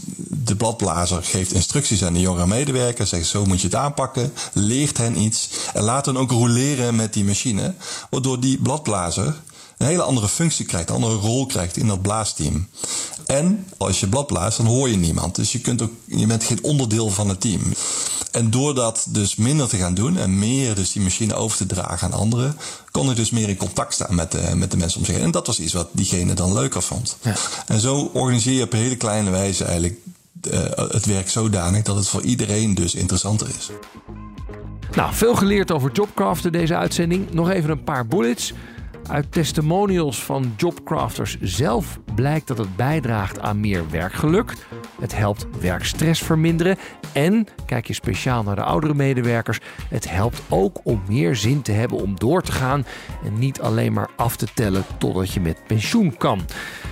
[0.46, 4.98] de bladblazer geeft instructies aan de jongere medewerker, zegt zo moet je het aanpakken, leert
[4.98, 7.74] hen iets en laat hen ook roleren met die machine,
[8.10, 9.36] waardoor die bladblazer
[9.78, 12.68] een hele andere functie krijgt, een andere rol krijgt in dat blaasteam.
[13.26, 15.36] En als je blad blaast, dan hoor je niemand.
[15.36, 17.62] Dus je, kunt ook, je bent geen onderdeel van het team.
[18.32, 21.66] En door dat dus minder te gaan doen en meer dus die machine over te
[21.66, 22.58] dragen aan anderen,
[22.92, 25.24] kon ik dus meer in contact staan met de, met de mensen om zich heen.
[25.24, 27.18] En dat was iets wat diegene dan leuker vond.
[27.22, 27.36] Ja.
[27.68, 29.98] En zo organiseer je op een hele kleine wijze eigenlijk
[30.52, 33.70] uh, het werk zodanig dat het voor iedereen dus interessanter is.
[34.96, 37.32] Nou, veel geleerd over jobcraften deze uitzending.
[37.32, 38.54] Nog even een paar bullets.
[39.08, 44.54] Uit testimonials van jobcrafters zelf blijkt dat het bijdraagt aan meer werkgeluk.
[45.00, 46.78] Het helpt werkstress verminderen.
[47.14, 51.72] En, kijk je speciaal naar de oudere medewerkers, het helpt ook om meer zin te
[51.72, 52.86] hebben om door te gaan
[53.24, 56.42] en niet alleen maar af te tellen totdat je met pensioen kan.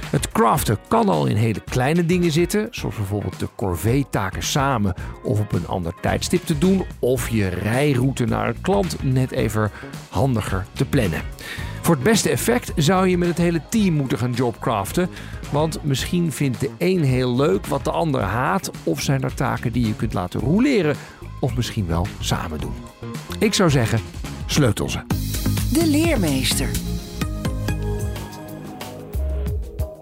[0.09, 4.93] Het craften kan al in hele kleine dingen zitten, zoals bijvoorbeeld de corvée-taken samen
[5.24, 9.72] of op een ander tijdstip te doen, of je rijroute naar een klant net even
[10.09, 11.22] handiger te plannen.
[11.86, 15.10] Voor het beste effect zou je met het hele team moeten gaan jobcraften.
[15.52, 18.72] Want misschien vindt de een heel leuk wat de ander haat.
[18.84, 20.96] Of zijn er taken die je kunt laten roleren.
[21.40, 22.74] Of misschien wel samen doen.
[23.40, 24.00] Ik zou zeggen,
[24.46, 25.00] sleutel ze.
[25.74, 26.70] De leermeester.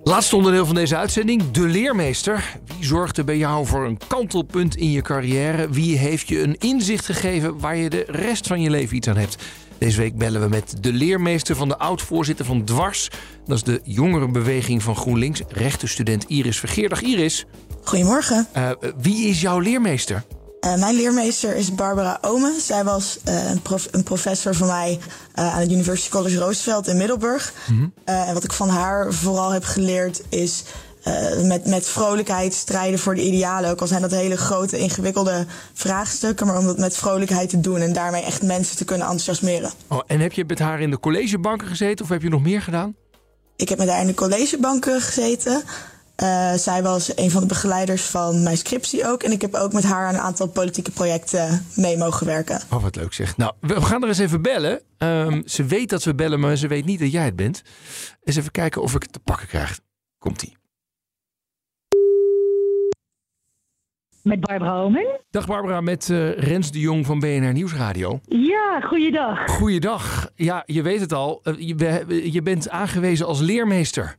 [0.04, 2.58] Laatste onderdeel van deze uitzending, de leermeester.
[2.76, 5.70] Wie zorgt er bij jou voor een kantelpunt in je carrière?
[5.70, 9.18] Wie heeft je een inzicht gegeven waar je de rest van je leven iets aan
[9.18, 9.44] hebt?
[9.84, 13.10] Deze week bellen we met de leermeester van de oud-voorzitter van Dwars.
[13.46, 16.90] Dat is de jongerenbeweging van GroenLinks, rechtenstudent Iris Vergeer.
[16.90, 17.46] Dag Iris.
[17.84, 18.48] Goedemorgen.
[18.58, 20.24] Uh, wie is jouw leermeester?
[20.62, 22.62] Uh, mijn leermeester is Barbara Omen.
[22.62, 25.00] Zij was uh, een, prof, een, professor van mij
[25.34, 27.54] aan het University College Roosevelt in Middelburg.
[27.68, 27.94] Mm -hmm.
[28.04, 30.64] en wat ik van haar vooral heb geleerd is
[31.08, 33.70] uh, met, met vrolijkheid strijden voor de idealen.
[33.70, 36.47] Ook al zijn dat hele grote, ingewikkelde vraagstukken.
[36.47, 39.72] Maar om dat met vrolijkheid te doen en daarmee echt mensen te kunnen enthousiasmeren.
[39.88, 42.62] Oh, en heb je met haar in de collegebanken gezeten of heb je nog meer
[42.62, 42.95] gedaan?
[43.56, 45.64] Ik heb met haar in de collegebanken gezeten.
[46.24, 49.24] Uh, zij was een van de begeleiders van mijn scriptie ook.
[49.24, 52.62] En ik heb ook met haar aan een aantal politieke projecten mee mogen werken.
[52.72, 53.38] Oh, wat leuk zeg.
[53.38, 54.82] Nou, we gaan er eens even bellen.
[54.97, 57.62] Um, ze weet dat we bellen, maar ze weet niet dat jij het bent.
[58.24, 59.80] Eens even kijken of ik het te pakken krijg.
[60.18, 60.58] Komt-ie.
[64.24, 65.20] Met Barbara Omen.
[65.30, 68.20] Dag Barbara, met uh, Rens de Jong van BNR Nieuwsradio.
[68.26, 69.50] Ja, goeiedag.
[69.50, 70.32] Goeiedag.
[70.36, 71.42] Ja, je weet het al.
[71.44, 74.16] Uh, je, je, bent aangewezen als leermeester.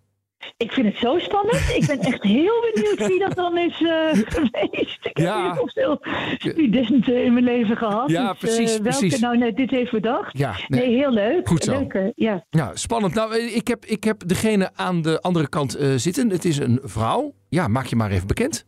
[0.56, 1.74] Ik vind het zo spannend.
[1.76, 3.90] Ik ben echt heel benieuwd wie dat dan is uh,
[4.36, 4.98] geweest.
[5.02, 5.46] Ik ja.
[5.46, 5.98] heb heel veel
[6.38, 8.10] studenten in mijn leven gehad.
[8.10, 9.20] Ja, dus, precies, welke precies.
[9.20, 10.38] nou net dit heeft bedacht.
[10.38, 10.80] Ja, nee.
[10.80, 11.48] nee heel leuk.
[11.48, 11.78] Goed zo.
[11.78, 12.44] Leuk, ja.
[12.50, 13.14] ja, spannend.
[13.14, 16.30] Nou, ik heb, ik heb degene aan de andere kant zitten.
[16.30, 17.34] Het is een vrouw.
[17.48, 18.66] Ja, maak je maar even bekend.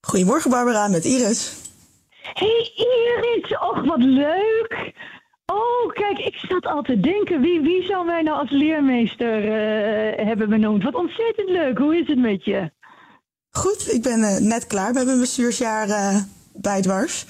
[0.00, 1.52] Goedemorgen Barbara, met Iris.
[2.22, 4.92] Hey Iris, och wat leuk.
[5.46, 10.26] Oh, kijk, ik zat al te denken, wie, wie zou mij nou als leermeester uh,
[10.26, 10.82] hebben benoemd?
[10.82, 12.70] Wat ontzettend leuk, hoe is het met je?
[13.50, 16.16] Goed, ik ben eh, net klaar met mijn bestuursjaar eh,
[16.52, 17.26] bij Dwars.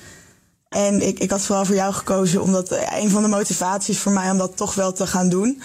[0.71, 4.13] En ik, ik had vooral voor jou gekozen omdat eh, een van de motivaties voor
[4.13, 5.63] mij om dat toch wel te gaan doen,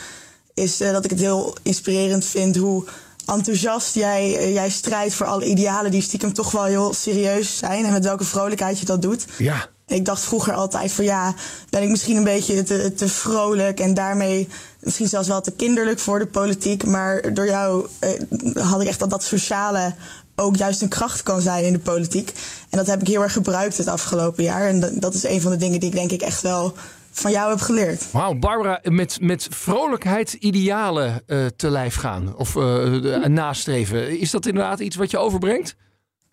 [0.53, 2.85] is eh, dat ik het heel inspirerend vind hoe
[3.25, 7.85] enthousiast jij, eh, jij strijdt voor alle idealen die stiekem toch wel heel serieus zijn
[7.85, 9.25] en met welke vrolijkheid je dat doet.
[9.37, 9.69] Ja.
[9.87, 11.33] Ik dacht vroeger altijd van ja,
[11.69, 14.47] ben ik misschien een beetje te, te vrolijk en daarmee
[14.79, 16.85] misschien zelfs wel te kinderlijk voor de politiek.
[16.85, 18.09] Maar door jou eh,
[18.55, 19.93] had ik echt dat dat sociale
[20.35, 22.33] ook juist een kracht kan zijn in de politiek.
[22.69, 24.67] En dat heb ik heel erg gebruikt het afgelopen jaar.
[24.67, 26.73] En dat, dat is een van de dingen die ik denk ik echt wel
[27.19, 28.11] van jou heb geleerd.
[28.11, 34.19] Wauw, Barbara, met, met vrolijkheid idealen eh, te lijf gaan of de- nastreven.
[34.19, 35.75] Is dat inderdaad iets wat je overbrengt?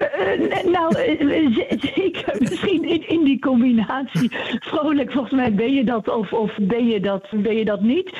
[0.03, 2.36] Eh, nou, eh, z- zeker.
[2.38, 4.30] Misschien in, die combinatie.
[4.61, 8.11] Vrolijk, volgens mij ben je dat of, of ben, je dat, ben je dat niet.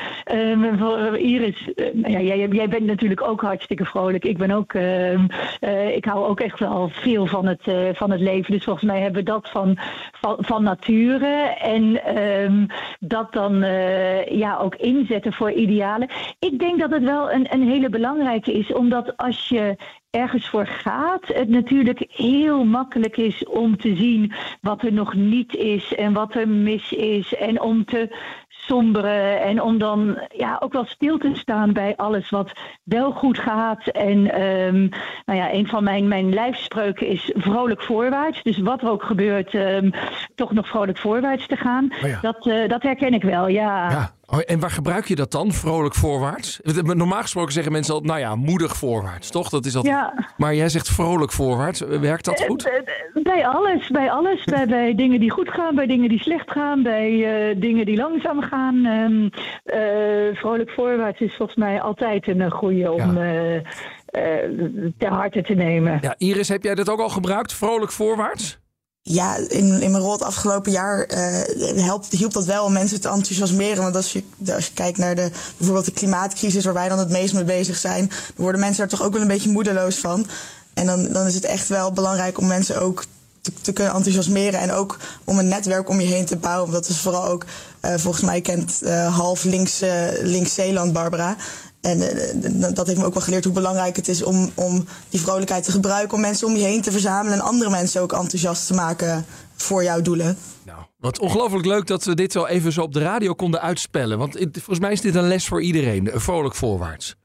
[0.77, 4.25] Voor Iris, eh, nou ja, jij, jij bent natuurlijk ook hartstikke vrolijk.
[4.25, 5.27] Ik ben ook, ehm,
[5.59, 8.51] eh, ik hou ook echt wel veel van het, eh, van het leven.
[8.53, 9.77] Dus volgens mij hebben we dat van,
[10.11, 11.55] van, van nature.
[11.61, 12.65] En ehm,
[12.99, 16.09] dat dan eh, ja, ook inzetten voor idealen.
[16.39, 19.75] Ik denk dat het wel een, een hele belangrijke is, omdat als je
[20.13, 25.55] ergens voor gaat, het natuurlijk heel makkelijk is om te zien wat er nog niet
[25.55, 27.35] is en wat er mis is.
[27.35, 28.15] En om te
[28.47, 32.51] somberen en om dan ja, ook wel stil te staan bij alles wat
[32.83, 33.87] wel goed gaat.
[33.87, 34.79] En ehm,
[35.25, 38.43] nou ja, een van mijn, mijn lijfspreuken is vrolijk voorwaarts.
[38.43, 39.89] Dus wat er ook gebeurt, ehm,
[40.35, 41.93] toch nog vrolijk voorwaarts te gaan.
[42.03, 42.19] Oh ja.
[42.21, 43.89] dat, eh, dat herken ik wel, ja.
[43.89, 44.11] Ja.
[44.33, 45.51] Oh, en waar gebruik je dat dan?
[45.51, 46.59] Vrolijk voorwaarts?
[46.83, 49.49] Normaal gesproken zeggen mensen altijd, nou ja, moedig voorwaarts, toch?
[49.49, 49.93] Dat is altijd...
[49.93, 50.27] Ja.
[50.37, 51.79] Maar jij zegt vrolijk voorwaarts.
[51.79, 52.67] Werkt dat goed?
[52.67, 54.43] Eh, eh, Bij alles, bij alles.
[54.43, 57.97] bij, bij dingen die goed gaan, bij dingen die slecht gaan, bij eh, dingen die
[57.97, 58.85] langzaam gaan.
[58.85, 59.29] Ehm,
[59.63, 63.63] eh, vrolijk voorwaarts is volgens mij altijd een goede om eh, eh,
[64.97, 65.97] ter harte te nemen.
[66.01, 67.53] Ja, Iris, heb jij dat ook al gebruikt?
[67.53, 68.61] Vrolijk voorwaarts?
[69.05, 73.01] Ja, in, in mijn rol het afgelopen jaar eh, helpt, hielp dat wel om mensen
[73.01, 73.83] te enthousiasmeren.
[73.83, 74.23] Want als je,
[74.53, 77.77] als je kijkt naar de, bijvoorbeeld de klimaatcrisis, waar wij dan het meest mee bezig
[77.77, 80.27] zijn, dan worden mensen daar toch ook wel een beetje moedeloos van.
[80.73, 83.03] En dan, dan is het echt wel belangrijk om mensen ook
[83.61, 86.71] te, kunnen enthousiasmeren en ook om een netwerk om je heen te bouwen.
[86.71, 87.45] Want dat is vooral ook,
[87.79, 89.81] eh, volgens mij kent eh, half links,
[90.21, 91.35] links Zeeland Barbara.
[91.83, 95.19] En eh, dat heeft me ook wel geleerd hoe belangrijk het is om, om die
[95.21, 96.13] vrolijkheid te gebruiken.
[96.15, 99.25] Om mensen om je heen te verzamelen en andere mensen ook enthousiast te maken
[99.55, 100.37] voor jouw doelen.
[100.97, 104.17] Wat ongelooflijk leuk dat we dit zo even zo op de radio konden uitspellen.
[104.17, 106.09] Want het- volgens mij is dit een les voor iedereen.
[106.13, 107.15] Vrolijk voorwaarts.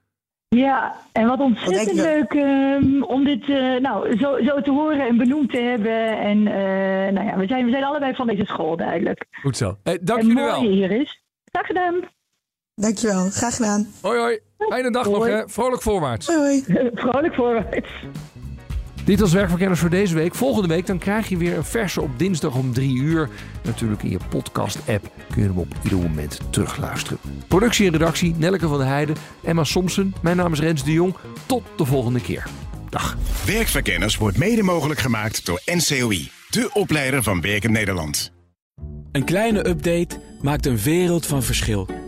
[0.49, 2.03] Ja, en wat ontzettend je?
[2.03, 6.19] leuk ehm, om dit eh, nou, zo, zo te horen en benoemd te hebben.
[6.19, 9.25] En eh, nou ja, we zijn, we zijn allebei van deze school duidelijk.
[9.43, 9.77] Goed zo.
[9.83, 10.71] Hey, dank en jullie mooi wel.
[10.71, 11.23] hier is.
[11.53, 11.95] Graag gedaan.
[12.75, 13.87] Dankjewel, graag gedaan.
[14.01, 14.39] Hoi hoi.
[14.59, 15.43] Fijne dag nog hè.
[15.47, 16.27] Vrolijk voorwaarts.
[16.27, 16.63] Hoi hoi.
[16.95, 17.89] Vrolijk voorwaarts.
[19.05, 20.35] Dit was Werkverkenners voor deze week.
[20.35, 23.29] Volgende week dan krijg je weer een verse op dinsdag om 3 uur.
[23.63, 27.19] Natuurlijk in je podcast-app kun je hem op ieder moment terugluisteren.
[27.49, 30.15] Productie en redactie Nelleke van der Heijden, Emma Somsen.
[30.23, 31.15] Mijn naam is Rens de Jong.
[31.47, 32.47] Tot de volgende keer.
[32.91, 33.17] Dag.
[33.47, 38.33] Werkverkenners wordt mede mogelijk gemaakt door NCOI, de opleider van Werkend Nederland.
[39.13, 42.08] Een kleine update maakt een wereld van verschil.